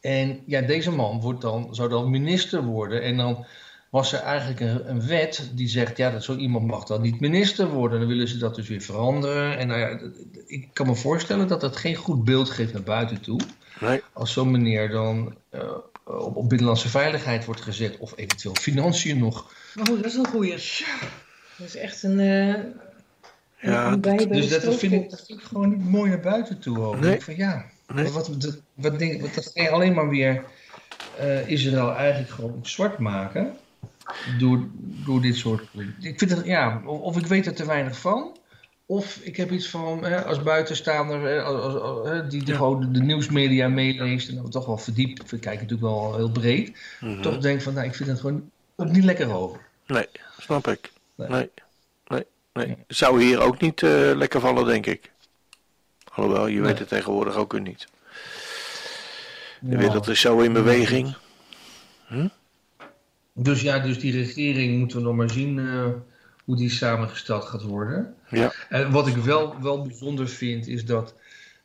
[0.00, 3.02] En ja, deze man wordt dan, zou dan minister worden.
[3.02, 3.46] En dan
[3.90, 7.20] was er eigenlijk een, een, wet die zegt, ja, dat zo iemand mag dan niet
[7.20, 7.98] minister worden.
[7.98, 9.58] Dan willen ze dat dus weer veranderen.
[9.58, 10.10] En nou ja,
[10.46, 13.40] ik kan me voorstellen dat dat geen goed beeld geeft naar buiten toe.
[13.80, 14.02] Nee.
[14.12, 15.60] Als zo'n meneer dan uh,
[16.04, 19.52] op, op, binnenlandse veiligheid wordt gezet of eventueel financiën nog.
[19.74, 20.50] Maar goed, dat is een goeie.
[20.50, 22.18] Dat is echt een...
[22.18, 22.54] Uh,
[23.60, 26.78] ja, dus dat vind, ik, dat vind ik gewoon niet mooi naar buiten toe.
[26.78, 27.00] Ook.
[27.00, 27.20] Nee.
[27.20, 28.10] Van, ja, nee.
[28.10, 30.44] wat, wat, wat, denk, wat, dat alleen maar weer
[31.20, 33.56] uh, Israël eigenlijk gewoon zwart maken
[34.38, 34.66] door,
[35.04, 35.62] door dit soort.
[36.00, 38.36] Ik vind het, ja, of, of, ik weet er te weinig van.
[38.86, 42.56] Of ik heb iets van, hè, als buitenstaander, hè, als, als, die Ja.
[42.56, 45.32] gewoon de, nieuwsmedia meeleest en dan toch wel verdiept.
[45.32, 46.78] Ik kijk natuurlijk wel heel breed.
[47.00, 47.22] Mhm.
[47.22, 49.60] Toch denk van, nou, ik vind het gewoon ook niet lekker over.
[49.86, 50.06] Nee,
[50.38, 50.92] snap ik.
[51.14, 51.28] Nee.
[51.28, 51.50] Nee,
[52.06, 52.76] nee, nee.
[52.88, 55.10] Zou hier ook niet eh, lekker vallen, denk ik.
[56.12, 56.62] Alhoewel, je Nee.
[56.62, 57.86] weet het tegenwoordig ook weer niet.
[59.60, 59.76] De Ja.
[59.78, 61.16] wereld is zo in beweging.
[63.38, 65.86] Dus ja, dus die regering moeten we nog maar zien eh,
[66.44, 68.14] hoe die samengesteld gaat worden.
[68.30, 71.14] Ja, En wat ik wel, wel bijzonder vind, is dat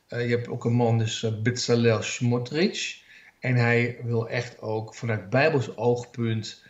[0.08, 3.00] je hebt ook een man, dus uh, Bezalel Smotrich.
[3.38, 6.62] En hij wil echt ook vanuit Bijbels oogpunt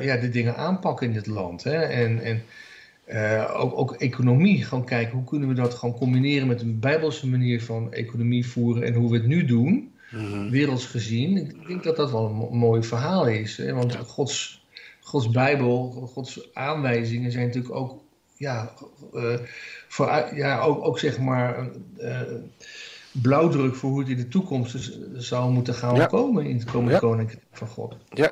[0.00, 1.64] ja, de dingen aanpakken in dit land.
[1.64, 1.76] Hè?
[1.76, 2.42] En, en
[3.54, 7.62] ook, ook economie, gewoon kijken hoe kunnen we dat gewoon combineren met een Bijbelse manier
[7.62, 9.92] van economie voeren en hoe we het nu doen.
[10.10, 11.36] Mm werelds gezien.
[11.36, 13.56] Ik denk dat dat wel een mooi verhaal is.
[13.56, 13.72] Hè?
[13.74, 14.66] Want Gods,
[15.00, 18.02] Gods Bijbel, Gods aanwijzingen zijn natuurlijk ook,
[18.36, 18.72] ja,
[19.14, 19.38] uh,
[19.88, 21.68] voor, ja ook, ook zeg maar
[21.98, 22.20] uh,
[23.12, 27.42] blauwdruk voor hoe het in de toekomst zou moeten gaan komen in het komende koninkrijk
[27.52, 27.96] van God.
[28.10, 28.27] Ja,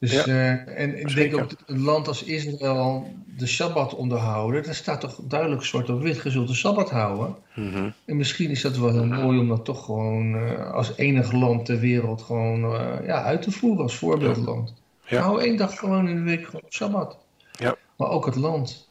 [0.00, 4.74] dus, ja, uh, en ik denk ook een land als Israël de Sabbat onderhouden, daar
[4.74, 7.36] staat toch duidelijk zwart op wit, je zult de Sabbat houden.
[7.54, 7.92] Mm -hmm.
[8.04, 11.66] En misschien is dat wel heel mooi om dat toch gewoon uh, als enig land
[11.66, 14.74] ter wereld gewoon uh, ja, uit te voeren als voorbeeldland.
[15.06, 15.22] Ja.
[15.22, 17.18] Hou één dag gewoon in de week gewoon op Sabbat.
[17.52, 17.76] Ja.
[17.96, 18.88] Maar ook het land.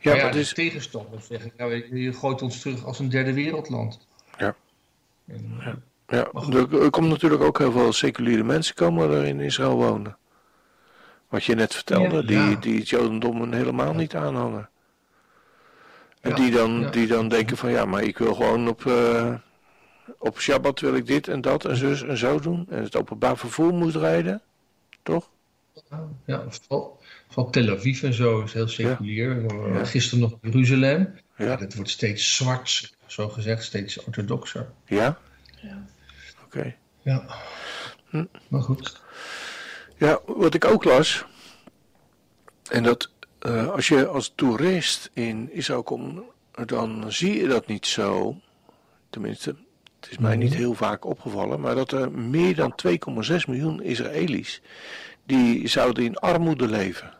[0.00, 0.54] Ja, maar ja, dus...
[0.54, 4.06] tegenstanders zeggen, nou, je gooit ons terug als een derde wereldland.
[4.38, 4.54] Ja.
[5.26, 5.78] En, ja.
[6.08, 6.28] Ja,
[6.80, 10.16] er komt natuurlijk ook heel veel seculiere mensen komen er in Israël wonen.
[11.28, 14.68] Wat je net vertelde, die, die het Jodendom helemaal niet aanhangen.
[16.20, 19.34] En die, dan, die dan denken van ja, maar ik wil gewoon op, uh,
[20.18, 22.66] op Shabbat wil ik dit en dat en zus en zo doen.
[22.70, 24.42] En het openbaar vervoer moet rijden,
[25.02, 25.30] toch?
[26.24, 26.90] Ja, van,
[27.28, 29.54] van Tel Aviv en zo is heel seculier.
[29.74, 29.84] Ja.
[29.84, 31.14] Gisteren nog Jeruzalem.
[31.36, 31.56] Ja.
[31.56, 34.68] dat wordt steeds zwart, zo gezegd, steeds orthodoxer.
[34.86, 35.18] Ja?
[35.62, 35.86] Ja.
[36.44, 36.74] Oké.
[37.02, 37.26] Ja.
[38.08, 38.24] Hm.
[38.48, 39.00] Maar goed.
[39.98, 41.24] Ja, wat ik ook las,
[42.70, 43.10] en dat
[43.46, 46.20] uh, als je als toerist in Israël komt,
[46.64, 48.40] dan zie je dat niet zo.
[49.10, 49.56] Tenminste,
[50.00, 54.62] het is mij niet heel vaak opgevallen, maar dat er meer dan 2,6 miljoen Israëli's
[55.24, 57.14] die zouden in armoede leven.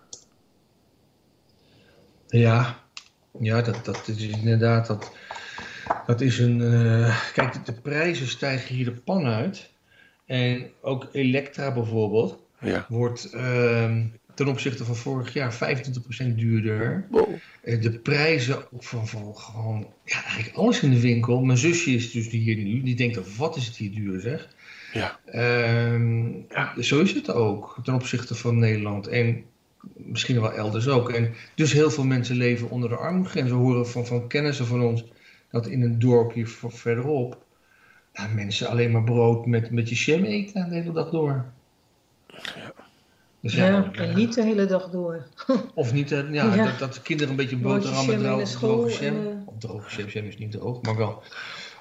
[2.28, 2.78] Ja,
[3.38, 4.86] ja dat, dat is inderdaad.
[4.86, 5.12] Dat,
[6.06, 6.60] dat is een.
[6.60, 9.70] Uh, kijk, de prijzen stijgen hier de pan uit.
[10.26, 12.86] En ook Elektra bijvoorbeeld ja.
[12.88, 13.96] wordt uh,
[14.34, 17.06] ten opzichte van vorig jaar 25% duurder.
[17.10, 17.28] Wow.
[17.62, 21.44] Eh, de prijzen van, van gewoon, ja, eigenlijk alles in de winkel.
[21.44, 24.48] Mijn zusje is dus hier nu, die denkt, wat is het hier duur zeg.
[24.92, 25.18] Ja.
[25.32, 26.82] Uh, ja.
[26.82, 29.06] Zo is het ook ten opzichte van Nederland.
[29.06, 29.44] En
[29.94, 31.10] misschien wel elders ook.
[31.10, 33.50] En dus heel veel mensen leven onder de armoegrens.
[33.50, 35.04] We horen van, van kennissen van ons
[35.50, 37.44] dat in een dorpje verderop
[38.12, 41.44] nou, mensen alleen maar brood met, met je jam eten de hele dag door.
[42.42, 42.84] Ja.
[43.40, 45.26] Dus ja, en niet de hele dag door.
[45.74, 46.64] Of niet, ja, ja.
[46.64, 49.26] Dat, dat de kinderen een beetje boterham met droge, droge jam.
[49.26, 49.32] Uh...
[49.44, 51.22] Of droge jam, jam is niet droog, maar wel.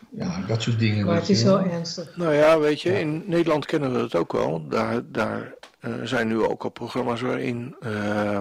[0.10, 1.06] Ja, dat soort dingen.
[1.06, 2.18] Maar het is wel ernstig.
[2.18, 4.68] Nou ja, weet je, in Nederland kennen we het ook wel.
[4.68, 8.40] Daar, daar uh, zijn nu ook al programma's waarin uh,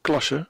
[0.00, 0.48] klassen,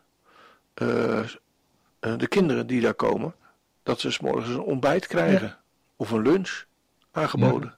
[0.74, 3.35] de kinderen die daar komen,
[3.83, 5.46] dat ze s morgens een ontbijt krijgen.
[5.46, 5.61] Ja.
[5.96, 6.64] Of een lunch
[7.11, 7.75] aangeboden.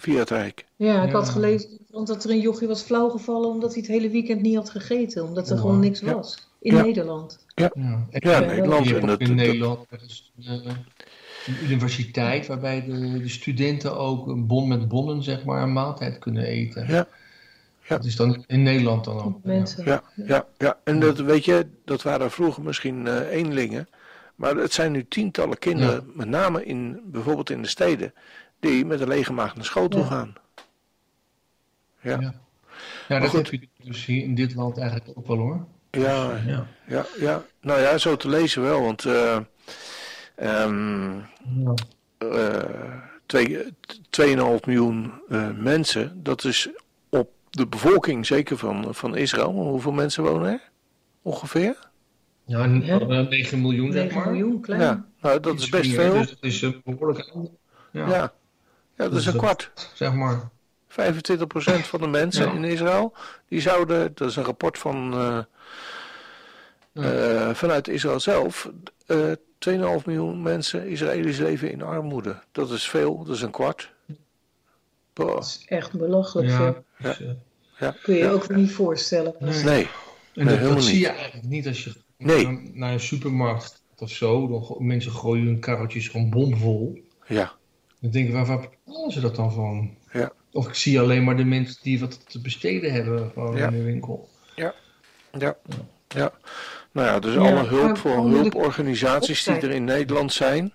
[0.00, 0.64] Via het Rijk.
[0.76, 4.42] Ja, ik had gelezen dat er een jochie was flauwgevallen omdat hij het hele weekend
[4.42, 5.24] niet had gegeten.
[5.24, 6.48] Omdat er gewoon niks was.
[6.60, 7.38] In Nederland.
[7.54, 8.06] Ja, ja.
[8.10, 8.92] ja Nederland.
[8.92, 10.68] En dat, in Nederland is een,
[11.46, 16.18] een universiteit waarbij de, de, studenten ook een bon met bonnen, zeg maar, een maaltijd
[16.18, 16.86] kunnen eten.
[16.88, 17.06] Ja.
[17.80, 17.96] Ja.
[17.96, 19.38] Dat is dan in Nederland dan ook.
[19.42, 19.84] Mensen.
[19.84, 20.78] Ja, ja, ja.
[20.84, 23.88] En dat, weet je, dat waren vroeger misschien uh, eenlingen.
[24.34, 28.12] Maar het zijn nu tientallen kinderen, met name in, bijvoorbeeld in de steden,
[28.60, 30.34] die met een lege maag naar school toe gaan.
[32.00, 32.20] Ja.
[32.20, 32.34] ja.
[33.08, 35.66] Ja, dat heb je dus hier in dit land eigenlijk ook wel hoor.
[35.90, 36.66] Ja, dus, ja.
[36.86, 37.42] ja, ja.
[37.60, 39.38] Nou ja, zo te lezen wel, want uh,
[40.42, 41.74] um, ja.
[42.18, 43.66] uh,
[44.58, 46.68] 2,5 miljoen uh, mensen, dat is
[47.08, 49.52] op de bevolking zeker van, van Israël.
[49.52, 50.70] Hoeveel mensen wonen er?
[51.22, 51.88] Ongeveer?
[52.44, 54.30] Ja, 9 miljoen zeg maar.
[54.30, 54.80] miljoen, klein.
[54.80, 56.12] Ja, nou dat is best veel.
[56.12, 57.32] Dus dat is een behoorlijk
[57.92, 58.08] ja.
[58.08, 58.32] ja.
[59.00, 59.70] Ja, dat is een kwart.
[59.94, 60.48] Zeg maar.
[60.88, 60.94] 25%
[61.64, 62.52] van de mensen ja.
[62.52, 63.12] in Israël,
[63.48, 65.38] die zouden, dat is een rapport van, uh,
[66.92, 68.70] uh, vanuit Israël zelf,
[69.06, 69.32] uh,
[69.68, 72.42] 2,5 miljoen mensen, Israëli's leven in armoede.
[72.52, 73.92] Dat is veel, dat is een kwart.
[75.12, 75.34] Boah.
[75.34, 76.56] Dat is echt belachelijk ja.
[76.56, 76.84] veel.
[76.98, 77.16] Ja.
[77.78, 77.94] Ja.
[78.02, 79.34] Kun je je ook niet voorstellen.
[79.38, 79.64] Nee.
[79.64, 79.88] nee.
[80.34, 82.44] En nee, dat, dat zie je eigenlijk niet als je nee.
[82.44, 84.48] naar, naar een supermarkt of zo.
[84.48, 87.04] Dan, mensen gooien hun karretjes gewoon bomvol.
[87.26, 87.58] Ja.
[88.00, 89.96] Dan denk ik, waar, waar betalen ze dat dan van?
[90.12, 90.32] Ja.
[90.52, 93.82] Of ik zie alleen maar de mensen die wat te besteden hebben gewoon in de
[93.82, 94.28] winkel.
[94.54, 94.74] Ja.
[95.38, 95.56] ja.
[96.08, 96.32] Ja.
[96.92, 100.72] Nou ja, dus alle hulp voor hulporganisaties die er in Nederland zijn.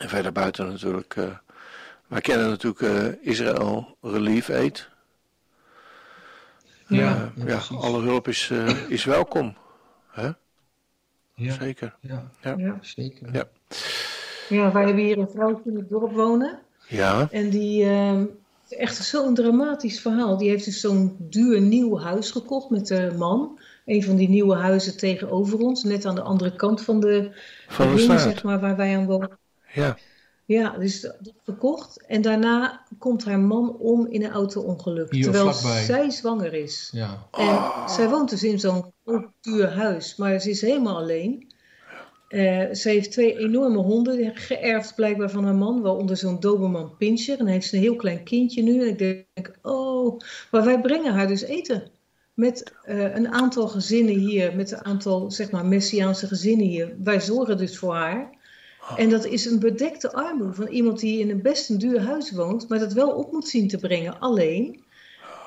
[0.00, 1.16] En verder buiten natuurlijk.
[1.16, 1.36] Uh,
[2.06, 4.88] wij kennen natuurlijk uh, Israël Relief Aid.
[6.86, 8.50] Ja, uh, ja, alle hulp is,
[8.88, 9.56] is welkom.
[10.10, 10.30] Hè?
[11.34, 11.52] Ja.
[11.52, 11.94] Zeker.
[12.00, 12.54] Ja, ja.
[12.56, 12.78] ja.
[12.80, 13.32] zeker.
[13.32, 13.48] Ja.
[14.48, 16.58] Ja, wij hebben hier een vrouwtje in het dorp wonen.
[16.88, 20.36] Ja, En die, ehm, het is echt zo'n dramatisch verhaal.
[20.38, 23.58] Die heeft dus zo'n duur nieuw huis gekocht met de man.
[23.84, 27.30] Een van die nieuwe huizen tegenover ons, net aan de andere kant van de
[27.68, 28.20] van de ring, straat.
[28.20, 29.38] zeg maar, waar wij aan wonen.
[29.72, 29.96] Ja,
[30.44, 32.06] Ja, dus dat verkocht.
[32.06, 35.10] En daarna komt haar man om in een auto-ongeluk.
[35.22, 35.84] Terwijl vlakbij.
[35.84, 36.88] zij zwanger is.
[36.92, 37.26] Ja.
[37.30, 37.58] En
[37.90, 38.92] zij woont dus in zo'n
[39.40, 41.52] duur huis, maar ze is helemaal alleen.
[42.34, 47.38] Eh, ze heeft twee enorme honden, geërfd blijkbaar van haar man, waaronder zo'n Doberman Pinscher.
[47.38, 48.80] En heeft ze een heel klein kindje nu.
[48.80, 50.20] En ik denk, oh,
[50.50, 51.90] maar wij brengen haar dus eten.
[52.34, 56.94] Met eh, een aantal gezinnen hier, met een aantal, zeg maar, Messiaanse gezinnen hier.
[57.02, 58.30] Wij zorgen dus voor haar.
[58.96, 62.30] En dat is een bedekte armoede van iemand die in een best een duur huis
[62.32, 64.82] woont, maar dat wel op moet zien te brengen alleen.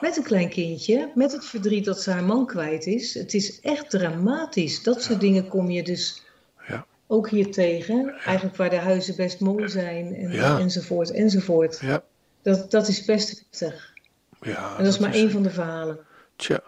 [0.01, 3.13] Met een klein kindje, met het verdriet dat ze haar man kwijt is.
[3.13, 4.83] Het is echt dramatisch.
[4.83, 6.25] Dat soort dingen kom je dus.
[7.07, 8.15] Ook hier tegen.
[8.25, 10.59] Eigenlijk waar de huizen best mooi zijn en, Ja.
[10.59, 11.79] enzovoort enzovoort.
[11.81, 12.03] ja,
[12.41, 13.93] Dat, dat is best heftig.
[14.41, 14.77] ja.
[14.77, 15.99] En dat is maar één van de verhalen.
[16.35, 16.59] Tja,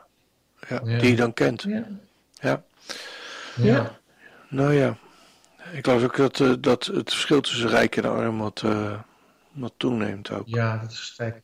[0.70, 1.00] ja, Ja.
[1.00, 1.62] die je dan kent.
[1.62, 1.88] Ja.
[2.42, 2.64] Ja,
[3.56, 4.00] Ja.
[4.50, 4.98] nou ja.
[5.74, 9.00] Ik las ook dat, eh, dat het verschil tussen rijk en arm wat, eh,
[9.52, 10.48] wat toeneemt ook.
[10.48, 11.42] Ja, dat stijgt.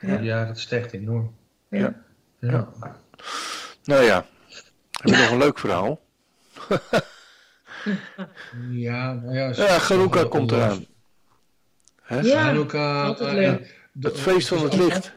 [0.00, 0.18] Ja.
[0.18, 1.34] Ja, dat stijgt enorm.
[1.68, 1.94] Ja.
[2.38, 2.68] Ja.
[3.84, 4.26] Nou ja,
[4.90, 6.00] heb je nog een leuk verhaal?
[8.70, 9.52] Ja, nou ja.
[9.56, 10.86] Ja, Hanukkah komt eraan.
[12.02, 12.20] Hè?
[12.20, 13.66] Ja, Hanukkah, altijd eh,
[14.00, 15.12] Het feest van het licht.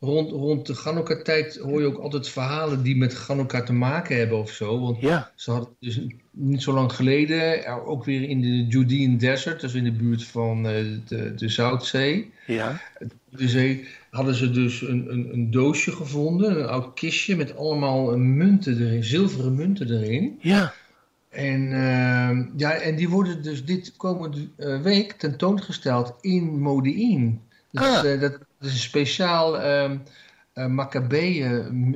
[0.00, 4.38] Rond, rond de Hanukkah-tijd hoor je ook altijd verhalen die met Hanukkah te maken hebben
[4.38, 4.80] of zo.
[4.80, 6.00] Want Ja, ze hadden dus
[6.30, 10.24] niet zo lang geleden, er ook weer in de Judean Desert, dus in de buurt
[10.24, 12.80] van eh, de, de Zoutzee, ja,
[13.28, 18.12] de zee, hadden ze dus een, een, een doosje gevonden, een oud kistje met allemaal
[18.12, 20.38] eh, munten erin, zilveren munten erin.
[20.40, 20.74] ja.
[21.36, 27.40] En, ehm, ja, en die worden dus dit komende eh, week tentoongesteld in Modi'in.
[27.70, 28.12] Dus, Ah.
[28.12, 29.96] eh, dat is een speciaal ehm
[30.54, 30.66] uh,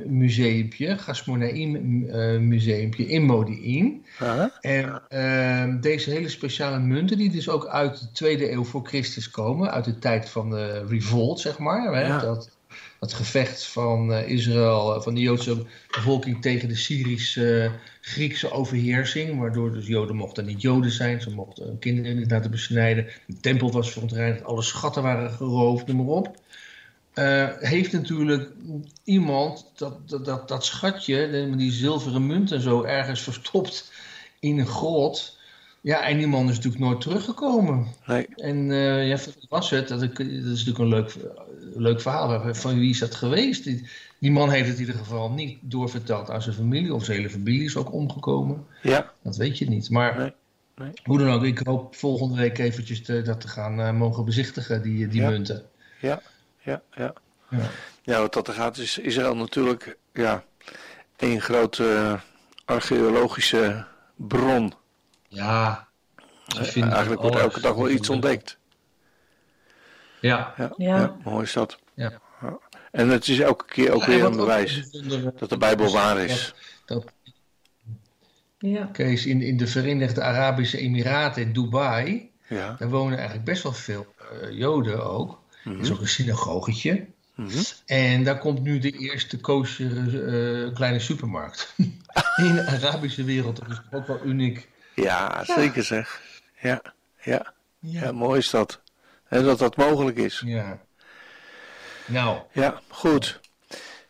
[0.05, 4.05] museumpje, Gasmonaïm eh, museumpje in Modi'in.
[4.19, 4.45] Huh?
[4.59, 9.29] En ehm, deze hele speciale munten, die dus ook uit de tweede eeuw voor Christus
[9.29, 11.93] komen, uit de tijd van de revolt, zeg maar.
[11.93, 12.07] Hè?
[12.07, 12.19] Ja.
[12.19, 12.57] Dat,
[12.99, 19.39] dat gevecht van eh, Israël, eh, van de Joodse bevolking tegen de Syrische Griekse overheersing,
[19.39, 23.39] waardoor dus Joden mochten niet Joden zijn, ze mochten hun kinderen niet laten besnijden, de
[23.39, 26.39] tempel was verontreinigd, alle schatten waren geroofd, noem maar op.
[27.13, 28.49] Eh, heeft natuurlijk
[29.03, 33.91] iemand dat, dat, dat, dat schatje, die zilveren munt en zo, ergens verstopt
[34.39, 35.39] in een grot.
[35.81, 37.87] Ja, en die man is natuurlijk nooit teruggekomen.
[38.05, 39.17] Nee, En eh ja,
[39.49, 39.87] was het?
[39.87, 41.17] Dat is natuurlijk een leuk,
[41.73, 42.53] leuk verhaal.
[42.55, 43.63] Van wie is dat geweest?
[43.63, 46.93] Die, die man heeft het in ieder geval niet doorverteld aan zijn familie.
[46.93, 48.65] Of zijn hele familie is ook omgekomen.
[48.81, 49.89] ja, Dat weet je niet.
[49.89, 50.33] Maar Nee,
[50.75, 50.91] nee.
[51.03, 54.81] hoe dan ook, ik hoop volgende week eventjes te- dat te gaan eh, mogen bezichtigen,
[54.81, 55.29] die, die Ja.
[55.29, 55.63] munten.
[56.01, 56.21] ja,
[56.59, 57.13] ja, ja.
[57.49, 57.69] Ja.
[58.03, 60.43] Ja, wat dat er gaat is Israël natuurlijk ja,
[61.15, 62.19] één grote eh,
[62.65, 64.73] archeologische bron.
[65.27, 65.87] Ja.
[66.47, 68.57] ze vinden Eh, Eigenlijk wordt elke dag wel iets ontdekt.
[70.21, 70.53] Ja.
[70.57, 70.97] Ja, Ja.
[70.97, 71.15] ja.
[71.23, 71.79] mooi is dat.
[71.93, 72.19] Ja.
[72.91, 74.89] En het is elke keer ook weer een bewijs
[75.39, 76.53] dat de Bijbel waar is.
[76.85, 77.11] Dat, dat
[78.57, 78.85] Ja.
[78.85, 82.75] Kees, in, in de Verenigde Arabische Emiraten in Dubai, Ja.
[82.79, 85.39] daar wonen eigenlijk best wel veel eh, Joden ook.
[85.63, 87.05] Er is ook een synagogetje.
[87.35, 87.59] Mhm.
[87.85, 91.73] En daar komt nu de eerste kosher eh, kleine supermarkt.
[92.45, 93.55] in de Arabische wereld.
[93.59, 94.69] Dat is ook wel uniek.
[94.95, 96.21] Ja, zeker zeg.
[96.61, 96.81] Ja,
[97.21, 98.80] ja, ja, mooi is dat.
[99.31, 100.41] En dat dat mogelijk is.
[100.45, 100.79] Ja.
[102.05, 103.39] Nou, Ja, goed.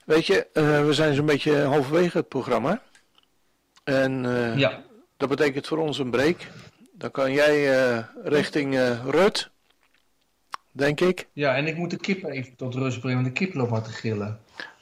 [0.06, 2.82] Weet je, eh, we zijn zo'n beetje halverwege het programma.
[3.84, 4.84] En eh, ja.
[5.18, 6.38] dat betekent voor ons een break.
[6.92, 9.50] Dan kan jij eh, richting eh, Rut,
[10.72, 11.28] denk ik.
[11.34, 13.84] ja, en ik moet de kip even tot rust brengen, want de kip loopt maar
[13.84, 14.40] te gillen.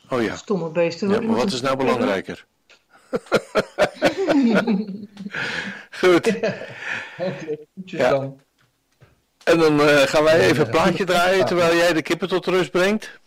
[0.10, 0.36] Oh ja.
[0.36, 1.10] Stomme beesten.
[1.10, 2.46] ja maar wat is nou belangrijker?
[5.92, 6.28] Goed.
[7.18, 8.10] Oké, goedjes Ja.
[8.10, 8.40] dan.
[9.50, 12.72] En dan eh, gaan wij even een plaatje draaien terwijl jij de kippen tot rust
[12.72, 13.20] brengt.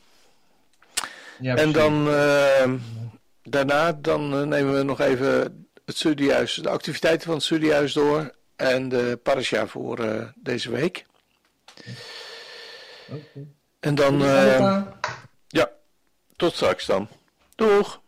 [1.39, 2.73] Ja, En dan eh,
[3.43, 8.35] daarna dan eh, nemen we nog even het studiehuis, de activiteiten van het studiehuis door
[8.57, 11.07] en de parasha voor deze week.
[13.09, 13.47] Oké.
[13.81, 14.19] En dan
[15.49, 15.71] ja,
[16.37, 17.09] tot straks dan.
[17.55, 18.02] Doeg!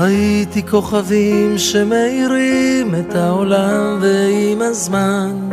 [0.00, 5.48] ראיתי כוכבים שמאירים את העולם ועם הזמן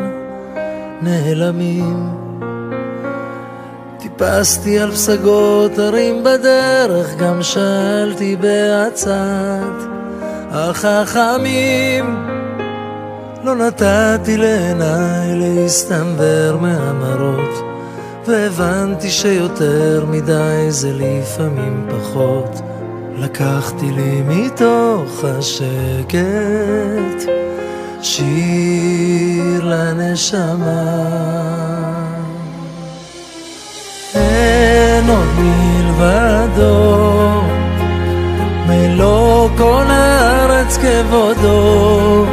[1.02, 2.10] נעלמים.
[4.00, 9.84] טיפסתי על פסגות הרים בדרך, גם שאלתי בהצעת
[10.52, 12.06] החכמים.
[13.44, 17.64] לא נתתי לעיניי להסתנוור מהמראות,
[18.28, 22.75] והבנתי שיותר מדי זה לפעמים פחות.
[23.18, 26.16] לקחתי לי מתוך השקט
[28.02, 31.16] שיר לנשמה.
[34.16, 37.42] אין עוד מלבדו,
[38.68, 42.26] מלוא כל הארץ כבודו,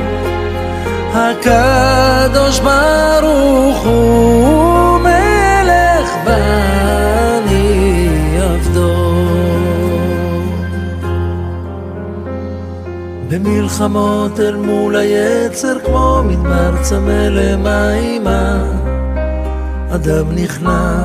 [1.14, 6.91] הקדוש ברוך הוא מלך ואני
[13.32, 18.64] במלחמות אל מול היצר כמו מדבר צמא למימה.
[19.94, 21.04] אדם נכנע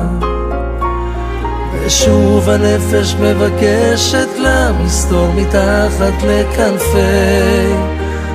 [1.72, 7.72] ושוב הנפש מבקשת לה מסתור מתחת לכנפי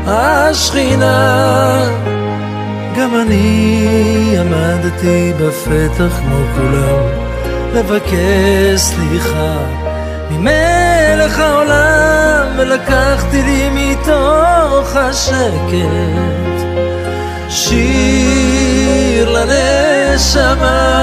[0.07, 1.85] השכינה.
[2.97, 7.05] גם אני עמדתי בפתח כמו כולם
[7.73, 9.57] לבקש סליחה
[10.31, 12.22] ממלך העולם
[12.57, 16.53] ולקחתי לי מתוך השקט
[17.49, 20.93] שיר לנשמה.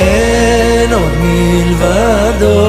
[0.00, 2.68] אין עוד מלבדו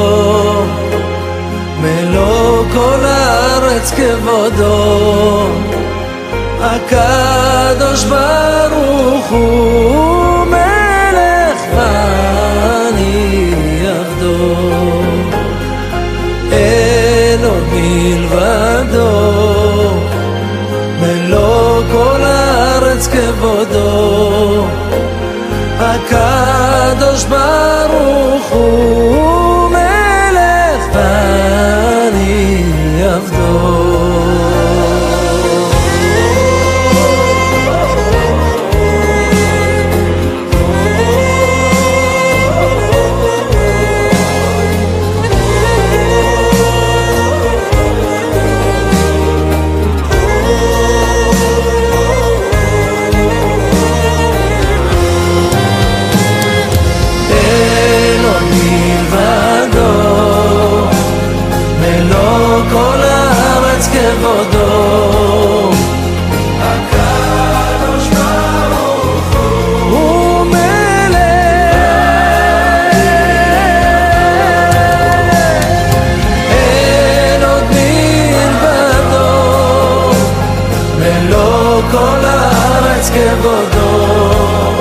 [1.81, 5.47] מלוא כל הארץ כבודו.
[6.61, 10.18] הקדוש ברוך הוא
[18.08, 19.10] מלבדו
[21.00, 24.66] מלוא כל הארץ כבודו
[25.78, 29.47] הקדוש ברוך הוא
[83.43, 84.79] Godó.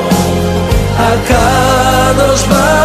[1.13, 2.78] Acá nos va.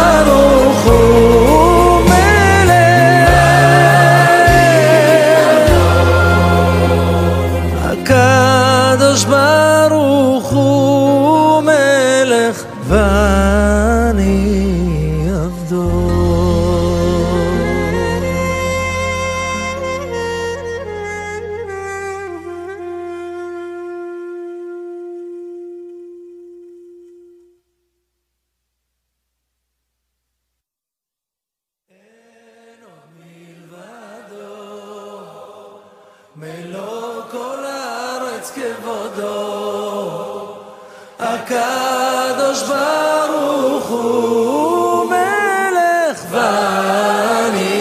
[41.53, 47.73] הקדוש ברוך הוא מלך ואני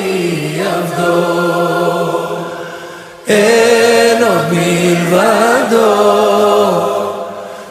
[0.66, 2.18] עבדו.
[3.26, 5.94] אין עוד מלבדו,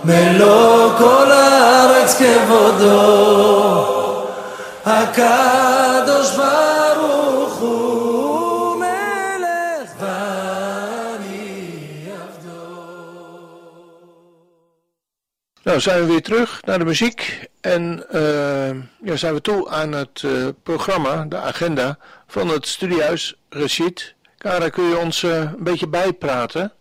[0.04, 3.86] מלוא כל הארץ כבודו,
[4.86, 5.61] הקדוש
[15.73, 17.49] Nou, zijn we weer terug naar de muziek.
[17.61, 18.71] En eh,
[19.03, 24.15] ja, zijn we toe aan het eh, programma, de agenda van het studiehuis Rashid.
[24.39, 26.73] Kara, kun je ons eh, een beetje bijpraten?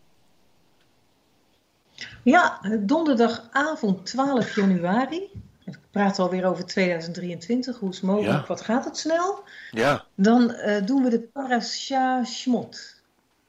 [2.24, 5.30] Ja, donderdagavond 12 januari.
[5.66, 7.78] Ik praat alweer over 2023.
[7.78, 8.40] Hoe is het mogelijk?
[8.40, 8.46] Ja.
[8.48, 9.44] Wat gaat het snel?
[9.72, 13.02] Ja, Dan doen we de Parasha Shmot.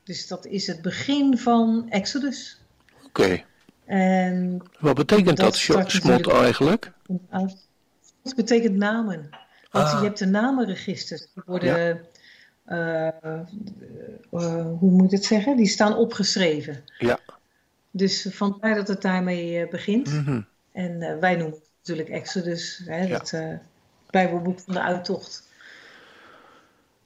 [0.05, 2.61] Dus dat is het begin van Exodus.
[3.07, 3.45] oké.
[3.93, 6.93] En Wat betekent Dat dat, smot eigenlijk?
[8.23, 9.31] het betekent namen.
[9.71, 9.99] Want Ah.
[9.99, 11.21] je hebt de namenregisters.
[11.35, 12.01] Die worden,
[12.65, 13.13] eh, eh,
[14.79, 15.57] hoe moet ik het zeggen?
[15.57, 16.85] Die staan opgeschreven.
[16.99, 17.19] Ja.
[17.91, 20.13] Dus vandaar dat het daarmee eh, begint.
[20.13, 20.41] Mhm.
[20.73, 23.19] En eh, wij noemen het natuurlijk Exodus, hè, Ja.
[23.19, 23.49] het eh,
[24.11, 25.49] Bijbelboek van de uittocht.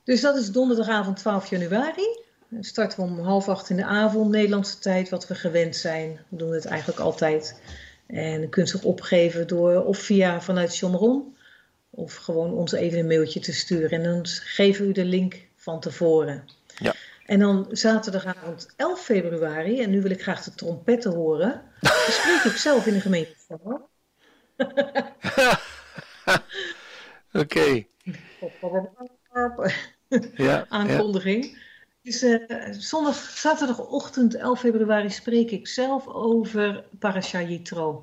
[0.04, 2.24] Dus dat is donderdagavond 12 januari.
[2.48, 6.20] Dan starten we om half acht in de avond, Nederlandse tijd, wat we gewend zijn.
[6.28, 7.60] We doen het eigenlijk altijd.
[8.06, 11.36] En je kunt zich opgeven door of via vanuit Chomron
[11.90, 13.90] of gewoon ons even een mailtje te sturen.
[13.90, 16.44] En dan geven we u de link van tevoren.
[16.78, 16.94] Ja.
[17.26, 21.62] En dan zaterdagavond 11 februari, en nu wil ik graag de trompetten horen.
[21.80, 23.34] Dan spreek ik zelf in de gemeente.
[27.32, 27.84] Oké.
[29.34, 29.52] Ja,
[30.34, 30.66] ja.
[30.68, 31.64] aankondiging.
[32.06, 32.24] Dus
[32.88, 38.02] zondag, zaterdagochtend 11 februari spreek ik zelf over Parasha Yitro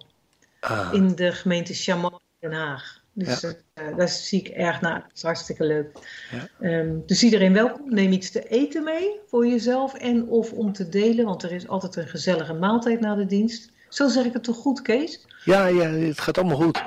[0.59, 3.01] Ah, in de gemeente Shaman in Den Haag.
[3.13, 5.01] Dus eh, daar zie ik erg naar.
[5.01, 5.97] Dat is hartstikke leuk.
[6.31, 6.47] Ja.
[6.59, 7.93] Ehm, dus iedereen welkom.
[7.93, 11.67] Neem iets te eten mee voor jezelf en of om te delen, want er is
[11.67, 13.71] altijd een gezellige maaltijd na de dienst.
[13.89, 15.25] Zo zeg ik het toch goed, Kees?
[15.43, 16.83] ja, ja, het gaat allemaal goed.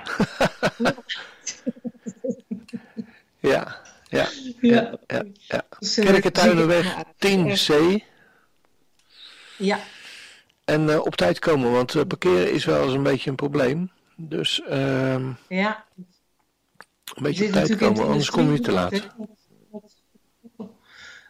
[3.53, 3.86] ja,
[4.17, 4.29] ja,
[4.61, 5.25] ja, ja.
[5.35, 5.63] ja.
[5.79, 6.85] Dus, eh, Kerkentuinenweg
[7.19, 8.05] zie ik- 10C.
[9.59, 9.79] Ja,
[10.65, 13.91] En eh, op tijd komen, want eh, parkeren is wel eens een beetje een probleem.
[14.17, 15.85] Dus ehm, ja.
[17.15, 19.07] een beetje op tijd komen, anders kom je te laat.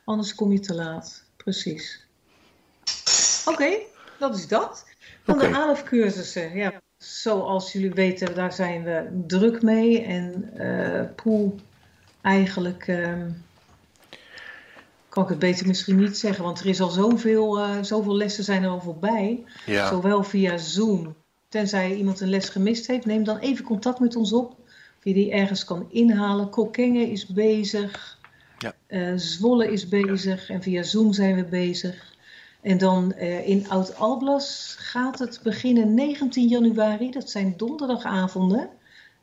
[0.04, 2.06] Anders kom je te laat, precies.
[3.44, 3.76] Oké,
[4.18, 4.84] dat is dat.
[5.26, 5.48] Oké.
[5.48, 6.56] de ALF-cursussen.
[6.56, 10.02] Ja, zoals jullie weten, daar zijn we druk mee.
[10.02, 10.52] En
[11.16, 11.56] Poel,
[12.26, 13.30] eigenlijk ehm,
[15.08, 18.44] kan ik het beter misschien niet zeggen, want er is al zoveel, eh, zoveel lessen
[18.44, 19.44] zijn er al voorbij.
[19.66, 21.14] Ja, Zowel via Zoom,
[21.48, 24.50] tenzij iemand een les gemist heeft, neem dan even contact met ons op.
[24.98, 26.50] Of je die ergens kan inhalen.
[26.50, 28.18] Kokkengen is bezig.
[28.58, 28.74] Ja.
[28.86, 30.50] Eh, Zwolle is bezig.
[30.50, 32.14] En via Zoom zijn we bezig.
[32.62, 37.10] En dan eh, in Oud-Alblas gaat het beginnen 19 januari.
[37.10, 38.70] Dat zijn donderdagavonden.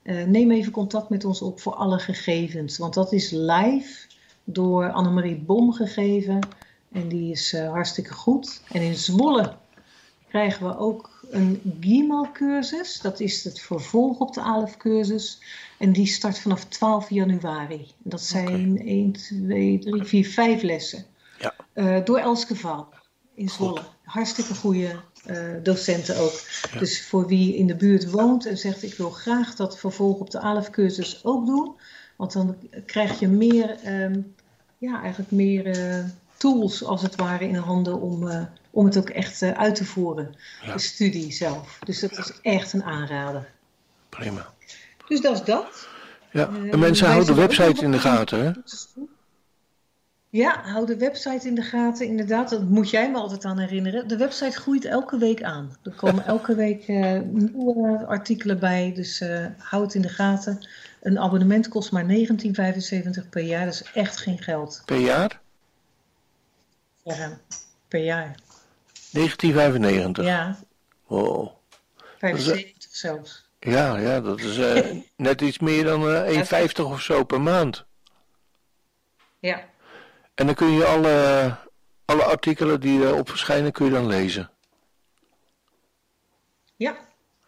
[0.04, 2.78] Eh, neem even contact met ons op voor alle gegevens.
[2.78, 4.08] Want dat is live
[4.43, 6.39] door Annemarie Bom gegeven.
[6.91, 8.62] En die is eh, hartstikke goed.
[8.72, 9.56] En in Zwolle
[10.28, 13.01] krijgen we ook een GIMAL-cursus.
[13.01, 15.41] Dat is het vervolg op de ALF-cursus.
[15.80, 17.88] En die start vanaf 12 januari.
[17.97, 21.06] Dat zijn 1, 2, 3, 4, 5 lessen.
[21.39, 21.54] Ja.
[21.74, 22.89] Eh, door Elske Vaal
[23.36, 23.82] in Zwolle.
[24.04, 24.99] Hartstikke goede
[25.63, 26.41] docenten ook.
[26.74, 26.80] Ja.
[26.80, 30.30] Dus voor wie in de buurt woont en zegt ik wil graag dat vervolg op
[30.32, 31.76] de ALF-cursus ook doen.
[32.15, 32.55] Want dan
[32.86, 34.19] krijg je meer, ehm,
[34.78, 36.03] ja, eigenlijk meer eh,
[36.38, 39.76] tools als het ware in de handen om, eh, om het ook echt eh, uit
[39.76, 40.36] te voeren.
[40.65, 40.74] Ja.
[40.74, 41.80] De studie zelf.
[41.86, 43.49] Dus dat is echt een aanrader.
[44.09, 44.53] prima.
[45.07, 45.88] Dus dat is dat.
[46.32, 48.51] Ja, Eh, en mensen houden de website in de gaten, hè?
[50.34, 52.08] Ja, hou de website in de gaten.
[52.08, 54.08] Inderdaad, dat moet jij me altijd aan herinneren.
[54.08, 55.76] De website groeit elke week aan.
[55.84, 58.92] Er komen elke week eh, nieuwe artikelen bij.
[58.96, 60.68] Dus eh hou het in de gaten.
[61.02, 63.66] Een abonnement kost maar 19,75 per jaar.
[63.66, 64.82] Dat is echt geen geld.
[64.86, 65.42] Per jaar?
[67.04, 67.40] Ja,
[67.88, 68.36] per jaar.
[69.12, 70.26] 1995.
[70.26, 70.60] Ja,
[71.08, 71.52] Wow.
[72.18, 73.50] 75 zelfs.
[73.60, 74.96] Ja, ja, dat is eh,
[75.28, 77.86] net iets meer dan eh 1,50 of zo per maand.
[79.40, 79.64] Ja,
[80.36, 81.56] En dan kun je alle,
[82.06, 84.50] alle artikelen die erop verschijnen, kun je dan lezen.
[86.76, 86.96] ja.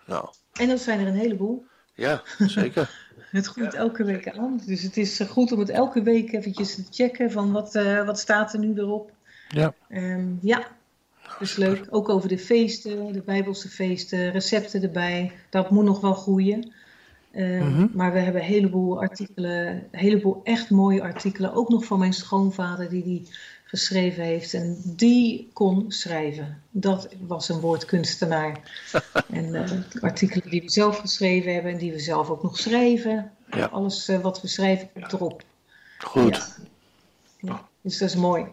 [0.06, 1.66] Nou, En dat zijn er een heleboel.
[1.94, 2.90] ja, zeker.
[3.32, 4.62] Het groeit elke week aan.
[4.66, 8.06] Dus het is eh, goed om het elke week eventjes te checken van wat, eh,
[8.06, 9.12] wat staat er nu erop.
[9.48, 10.68] Ja, Ehm, ja,
[11.40, 11.88] dus leuk.
[11.90, 15.32] Ook over de feesten, de Bijbelse feesten, recepten erbij.
[15.50, 16.74] Dat moet nog wel groeien.
[17.36, 17.88] Ehm, Mhm.
[17.94, 21.54] Maar we hebben een heleboel artikelen, een heleboel echt mooie artikelen.
[21.54, 23.28] Ook nog van mijn schoonvader die die
[23.66, 24.54] geschreven heeft.
[24.54, 26.62] En die kon schrijven.
[26.72, 28.60] Dat was een woordkunstenaar.
[29.32, 29.72] en eh,
[30.02, 33.32] artikelen die we zelf geschreven hebben en die we zelf ook nog schrijven.
[33.52, 33.66] Ja.
[33.66, 35.44] Alles eh, wat we schrijven komt erop.
[36.00, 36.36] goed.
[36.36, 37.52] Ja.
[37.52, 38.46] Ja, dus dat is mooi.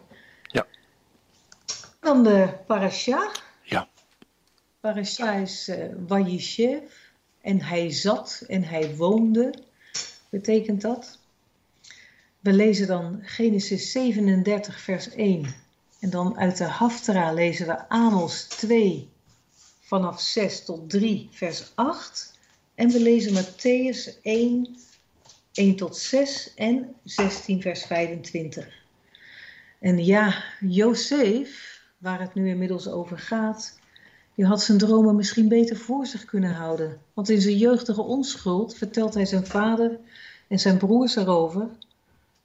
[0.46, 0.66] Ja.
[2.00, 3.30] Dan de parasha.
[3.62, 3.88] Ja.
[4.80, 5.70] Parasha is
[6.06, 6.82] Vayishev.
[7.42, 9.54] En hij zat en hij woonde.
[10.28, 11.18] Betekent dat?
[12.40, 15.54] We lezen dan Genesis 37 vers 1.
[16.00, 19.08] En dan uit de Haftara lezen we Amos 2
[19.80, 22.38] vanaf 6 tot 3 vers 8.
[22.74, 24.76] En we lezen Matthäus 1
[25.52, 28.68] 1 tot 6 en 16 vers 25.
[29.78, 33.78] En ja, Jozef, waar het nu inmiddels over gaat,
[34.34, 37.00] die had zijn dromen misschien beter voor zich kunnen houden.
[37.14, 39.98] Want in zijn jeugdige onschuld vertelt hij zijn vader
[40.48, 41.68] en zijn broers erover.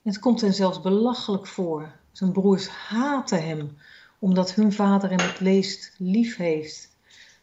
[0.01, 1.91] Het komt hen zelfs belachelijk voor.
[2.11, 3.77] Zijn broers haten hem,
[4.19, 6.89] omdat hun vader hem het leest lief heeft.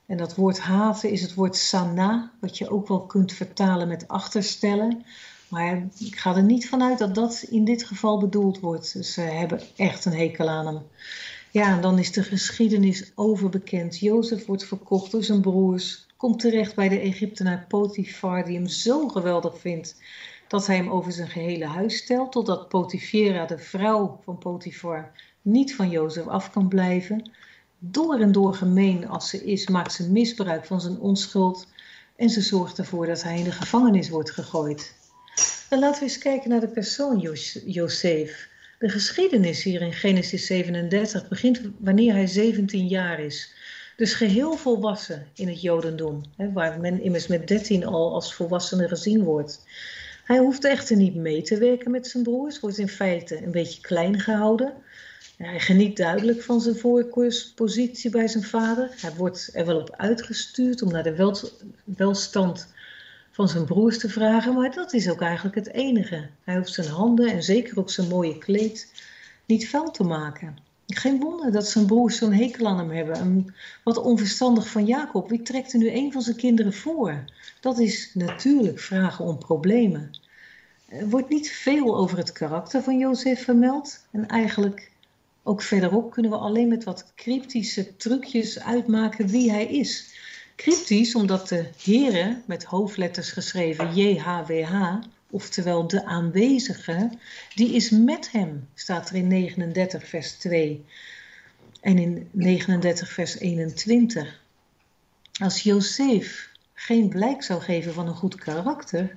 [0.06, 4.08] En dat woord haten is het woord sana, wat je ook wel kunt vertalen met
[4.08, 5.04] achterstellen.
[5.48, 8.92] Maar ik ga er niet vanuit dat dat in dit geval bedoeld wordt.
[8.92, 10.82] Dus ze hebben echt een hekel aan hem.
[11.54, 13.98] Ja, en dan is de geschiedenis overbekend.
[13.98, 16.06] Jozef wordt verkocht door zijn broers.
[16.16, 19.96] Komt terecht bij de Egyptenaar Potifar, die hem zo geweldig vindt
[20.48, 25.74] dat hij hem over zijn gehele huis stelt, totdat Potifera, de vrouw van Potifar, niet
[25.74, 27.30] van Jozef af kan blijven.
[27.78, 31.66] Door en door gemeen als ze is, maakt ze misbruik van zijn onschuld
[32.16, 34.94] en ze zorgt ervoor dat hij in de gevangenis wordt gegooid.
[35.68, 37.18] Dan laten we eens kijken naar de persoon
[37.64, 38.52] Jozef.
[38.78, 43.54] De geschiedenis hier in Genesis 37 begint wanneer hij 17 jaar is.
[43.96, 48.88] Dus geheel volwassen in het Jodendom, hè, waar men immers met 13 al als volwassene
[48.88, 49.66] gezien wordt.
[50.24, 53.80] Hij hoeft echter niet mee te werken met zijn broers, wordt in feite een beetje
[53.80, 54.72] klein gehouden.
[55.36, 58.90] Hij geniet duidelijk van zijn voorkeurspositie bij zijn vader.
[59.00, 61.42] Hij wordt er wel op uitgestuurd om naar de
[61.84, 62.68] welstand
[63.34, 66.28] van zijn broers te vragen, maar dat is ook eigenlijk het enige.
[66.44, 68.92] Hij hoeft zijn handen en zeker ook zijn mooie kleed
[69.46, 70.56] niet vuil te maken.
[70.86, 73.54] Geen wonder dat zijn broers zo'n hekel aan hem hebben.
[73.84, 75.28] wat onverstandig van Jacob.
[75.28, 77.24] Wie trekt er nu een van zijn kinderen voor?
[77.60, 80.18] Dat is natuurlijk vragen om problemen.
[80.88, 84.06] Er wordt niet veel over het karakter van Jozef vermeld.
[84.10, 84.90] En eigenlijk
[85.42, 90.13] ook verderop kunnen we alleen met wat cryptische trucjes uitmaken wie hij is.
[90.56, 94.96] Cryptisch omdat de Here met hoofdletters geschreven JHWH,
[95.30, 97.10] oftewel de aanwezige,
[97.54, 100.84] die is met hem, staat er in 39 vers 2
[101.80, 104.40] en in 39 vers 21.
[105.40, 109.16] Als Jozef geen blijk zou geven van een goed karakter,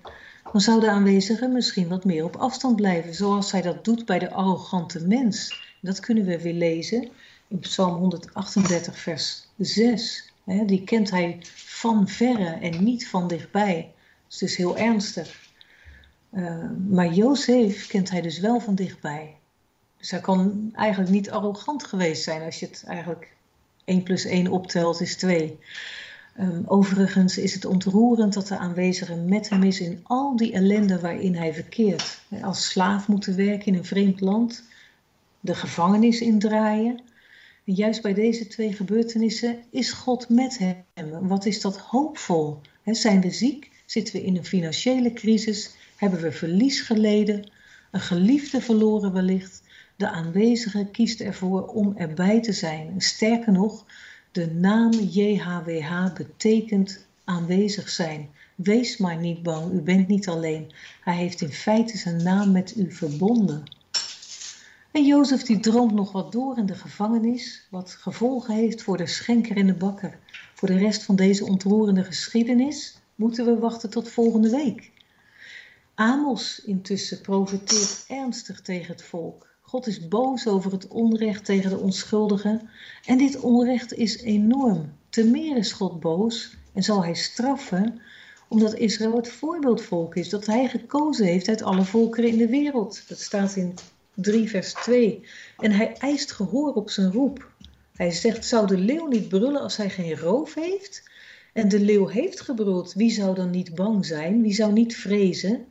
[0.52, 4.20] dan zou de aanwezige misschien wat meer op afstand blijven, zoals hij dat doet bij
[4.20, 5.66] de arrogante mens.
[5.82, 7.10] Dat kunnen we weer lezen
[7.48, 10.27] in Psalm 138, vers 6.
[10.48, 13.94] Die kent hij van verre en niet van dichtbij.
[14.24, 15.50] Dat is dus heel ernstig.
[16.34, 19.36] Uh, maar Jozef kent hij dus wel van dichtbij.
[19.98, 23.36] Dus hij kan eigenlijk niet arrogant geweest zijn als je het eigenlijk
[23.86, 25.60] 1 plus 1 optelt is 2.
[26.40, 31.00] Um, overigens is het ontroerend dat de aanwezige met hem is in al die ellende
[31.00, 32.22] waarin hij verkeert.
[32.42, 34.64] Als slaaf moeten werken in een vreemd land,
[35.40, 37.00] de gevangenis indraaien.
[37.74, 41.28] Juist bij deze twee gebeurtenissen is God met hem.
[41.28, 42.62] Wat is dat hoopvol?
[42.86, 43.72] zijn we ziek?
[43.86, 45.76] Zitten we in een financiële crisis?
[45.96, 47.52] Hebben we verlies geleden?
[47.92, 49.64] Een geliefde verloren wellicht?
[49.96, 53.02] De aanwezige kiest ervoor om erbij te zijn.
[53.02, 53.86] Sterker nog,
[54.32, 58.30] de naam JHWH betekent aanwezig zijn.
[58.56, 60.72] Wees maar niet bang, u bent niet alleen.
[61.02, 63.64] Hij heeft in feite zijn naam met u verbonden.
[64.98, 69.08] En Jozef die droomt nog wat door in de gevangenis, wat gevolgen heeft voor de
[69.08, 70.20] schenker en de bakker.
[70.54, 74.92] Voor de rest van deze ontroerende geschiedenis moeten we wachten tot volgende week.
[75.96, 79.48] Amos intussen profeteert ernstig tegen het volk.
[79.62, 82.70] God is boos over het onrecht tegen de onschuldigen.
[83.06, 84.94] En dit onrecht is enorm.
[85.10, 88.02] Te meer is God boos en zal hij straffen,
[88.48, 93.04] omdat Israël het voorbeeldvolk is dat hij gekozen heeft uit alle volkeren in de wereld.
[93.08, 93.76] Dat staat in
[94.18, 95.26] 3 vers 2.
[95.58, 97.52] En hij eist gehoor op zijn roep.
[97.94, 101.10] Hij zegt, zou de leeuw niet brullen als hij geen roof heeft?
[101.54, 104.42] En de leeuw heeft gebruld, wie zou dan niet bang zijn?
[104.42, 105.66] Wie zou niet vrezen?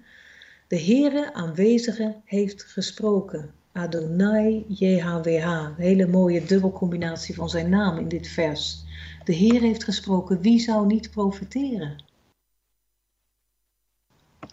[0.69, 3.51] De Heere aanwezige heeft gesproken.
[3.73, 5.77] Adonai JHWH.
[5.77, 8.85] Hele mooie dubbelcombinatie van zijn naam in dit vers.
[9.25, 12.05] De Heer heeft gesproken, wie zou niet profiteren?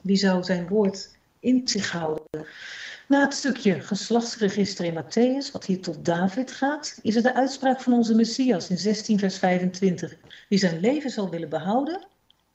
[0.04, 2.24] Wie zou zijn woord in zich houden?
[3.08, 7.82] Na het stukje geslachtsregister in Matthäus, wat hier tot David gaat, is er de uitspraak
[7.82, 10.16] van onze Messias in 16 vers 25.
[10.50, 12.06] Wie zijn leven zal willen behouden,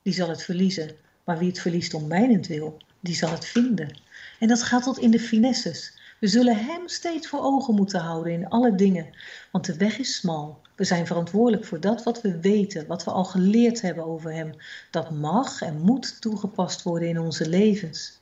[0.02, 0.90] die zal het verliezen.
[1.24, 4.00] Maar wie het verliest om mijnentwil, die zal het vinden.
[4.38, 5.98] En dat gaat tot in de finesses.
[6.20, 9.06] We zullen Hem steeds voor ogen moeten houden in alle dingen,
[9.52, 10.60] want de weg is smal.
[10.76, 14.52] We zijn verantwoordelijk voor dat wat we weten, wat we al geleerd hebben over Hem.
[14.90, 18.17] Dat mag en moet toegepast worden in onze levens.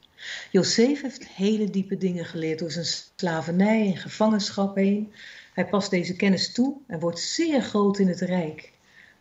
[0.50, 2.86] Jozef heeft hele diepe dingen geleerd door zijn
[3.16, 5.12] slavernij en gevangenschap heen.
[5.52, 8.72] Hij past deze kennis toe en wordt zeer groot in het rijk.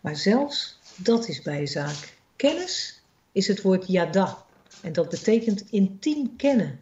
[0.01, 2.13] Maar zelfs dat is bijzaak.
[2.35, 4.45] Kennis is het woord yada
[4.81, 6.79] en dat betekent intiem kennen.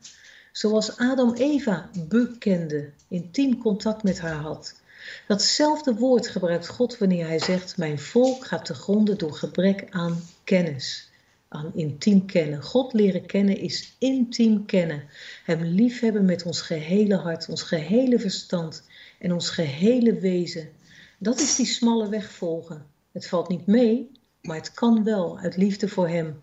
[0.51, 4.81] Zoals Adam Eva bekende, intiem contact met haar had.
[5.27, 10.23] Datzelfde woord gebruikt God wanneer hij zegt: Mijn volk gaat te gronden door gebrek aan
[10.43, 11.11] kennis.
[11.53, 12.63] Aan intiem kennen.
[12.63, 15.03] God leren kennen is intiem kennen.
[15.43, 18.83] Hem liefhebben met ons gehele hart, ons gehele verstand
[19.19, 20.69] en ons gehele wezen.
[21.17, 22.85] Dat is die smalle weg volgen.
[23.11, 26.41] Het valt niet mee, maar het kan wel uit liefde voor Hem.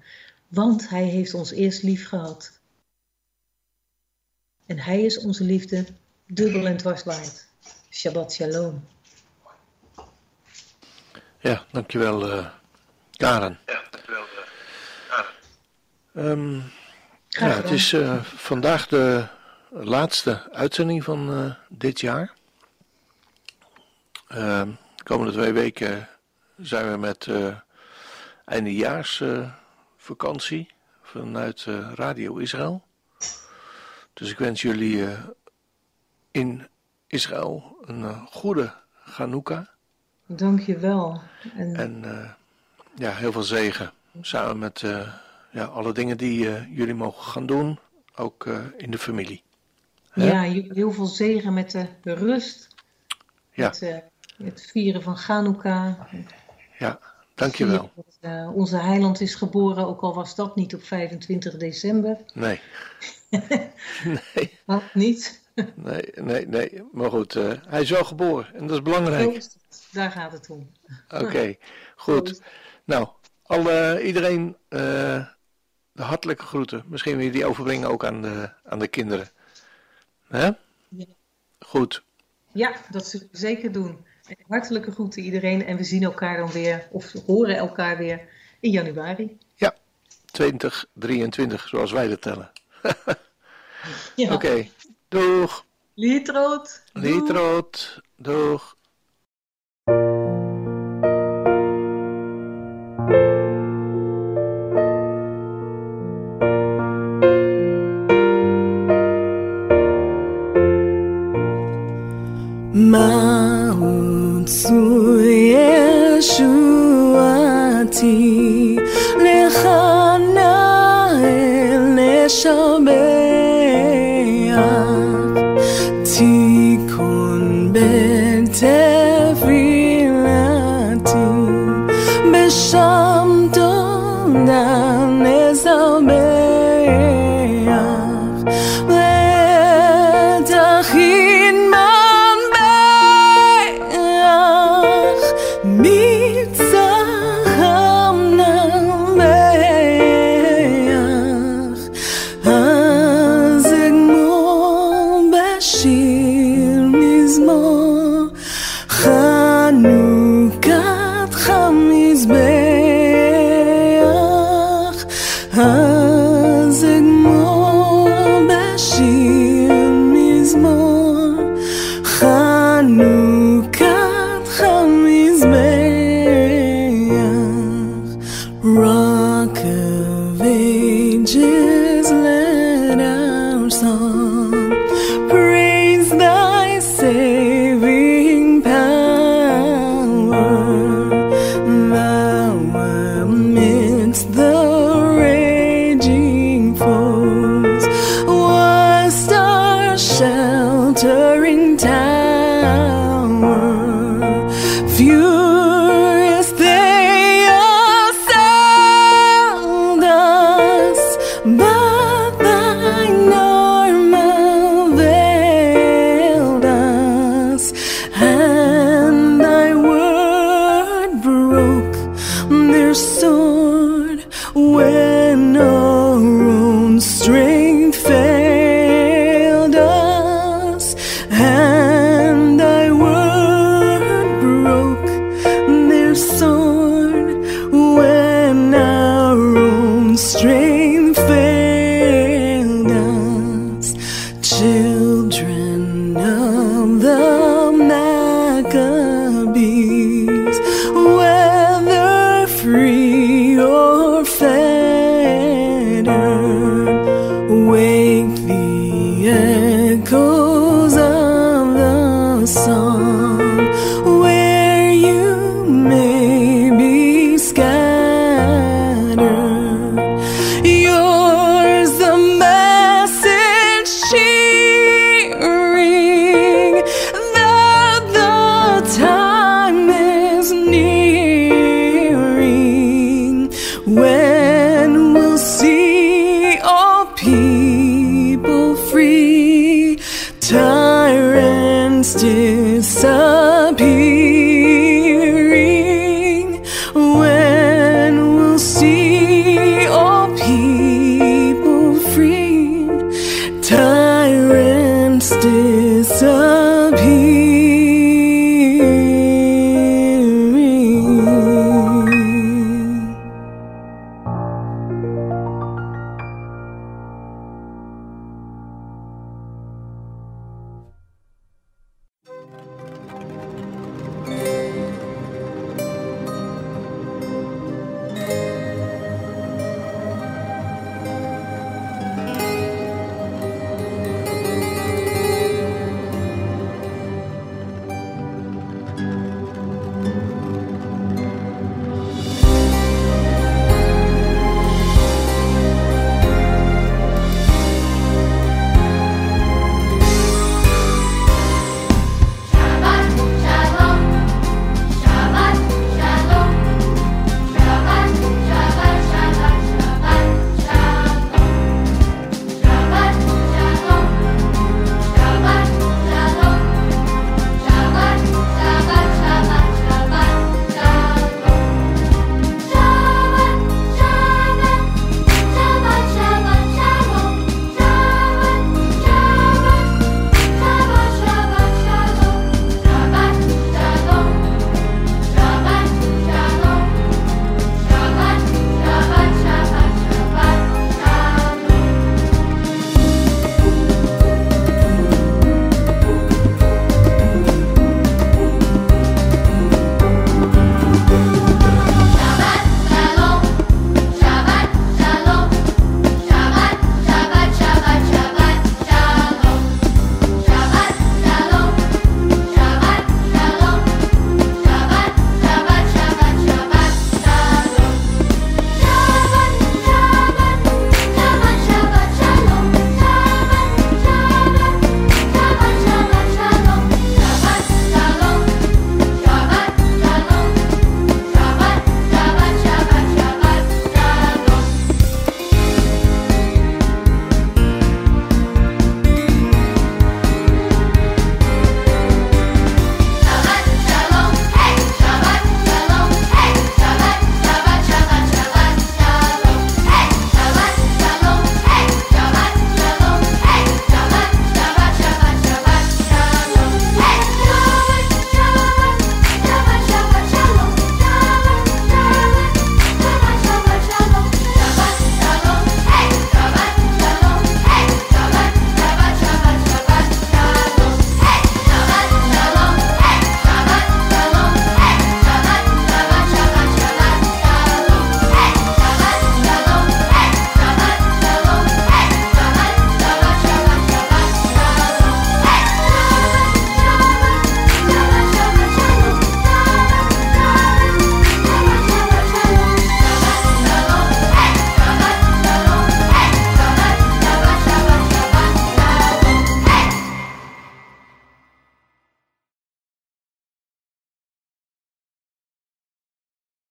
[0.48, 2.60] Want Hij heeft ons eerst lief gehad.
[4.66, 5.84] En Hij is onze liefde
[6.26, 7.48] dubbel en dwars waard.
[7.90, 8.84] Shabbat shalom.
[11.38, 12.50] Ja, dankjewel uh,
[13.10, 13.58] Karen.
[16.12, 16.32] Dankjewel.
[16.32, 16.60] Ehm,
[17.28, 19.26] ja, het is eh, vandaag de
[19.70, 22.32] laatste uitzending van eh, dit jaar.
[24.28, 26.08] Ehm, de komende twee weken
[26.56, 27.56] zijn we met eh
[28.44, 30.68] eindejaarsvakantie
[31.02, 32.82] vanuit Radio Israël.
[34.12, 35.06] Dus ik wens jullie
[36.30, 36.68] in
[37.06, 38.72] Israël een goede
[39.04, 39.68] Chanukka
[40.26, 41.22] Dank je wel.
[41.56, 42.04] En en
[42.94, 43.92] ja, heel veel zegen.
[44.20, 44.82] Samen met
[45.50, 47.78] ja, alle dingen die eh, jullie mogen gaan doen,
[48.14, 49.42] ook eh, in de familie.
[50.10, 50.30] hè?
[50.30, 51.70] ja, heel veel zegen met
[52.02, 52.68] de rust.
[53.52, 53.66] Ja.
[53.66, 53.96] Met eh,
[54.44, 56.08] het vieren van Chanukka.
[56.78, 56.98] Ja,
[57.34, 57.90] dankjewel.
[58.20, 62.16] Dat, onze heiland is geboren, ook al was dat niet op 25 december.
[62.34, 62.60] Nee,
[64.34, 65.40] nee, Wat niet?
[65.74, 66.82] nee, nee, nee.
[66.92, 67.34] Maar goed,
[67.68, 69.46] hij is wel geboren en dat is belangrijk.
[69.92, 70.70] Daar gaat het om.
[71.08, 71.56] Oké,
[71.96, 72.42] goed.
[72.84, 73.08] Nou,
[73.42, 74.56] alle, iedereen
[75.92, 76.84] de hartelijke groeten.
[76.86, 79.28] Misschien wil je die overbrengen ook aan de, aan de kinderen.
[80.28, 80.50] Hè?
[80.88, 81.04] Ja.
[81.58, 82.02] Goed.
[82.52, 84.04] Ja, dat zullen we zeker doen.
[84.26, 88.20] En Hartelijke groeten iedereen en we zien elkaar dan weer, of horen elkaar weer
[88.60, 89.38] in januari.
[90.30, 92.50] 2023, zoals wij dat tellen.
[94.16, 94.32] Ja.
[94.32, 94.68] Oké,
[95.08, 95.64] doeg.
[95.94, 96.82] Lietroot.
[96.92, 97.12] Doei.
[97.12, 98.76] Lietroot, doeg.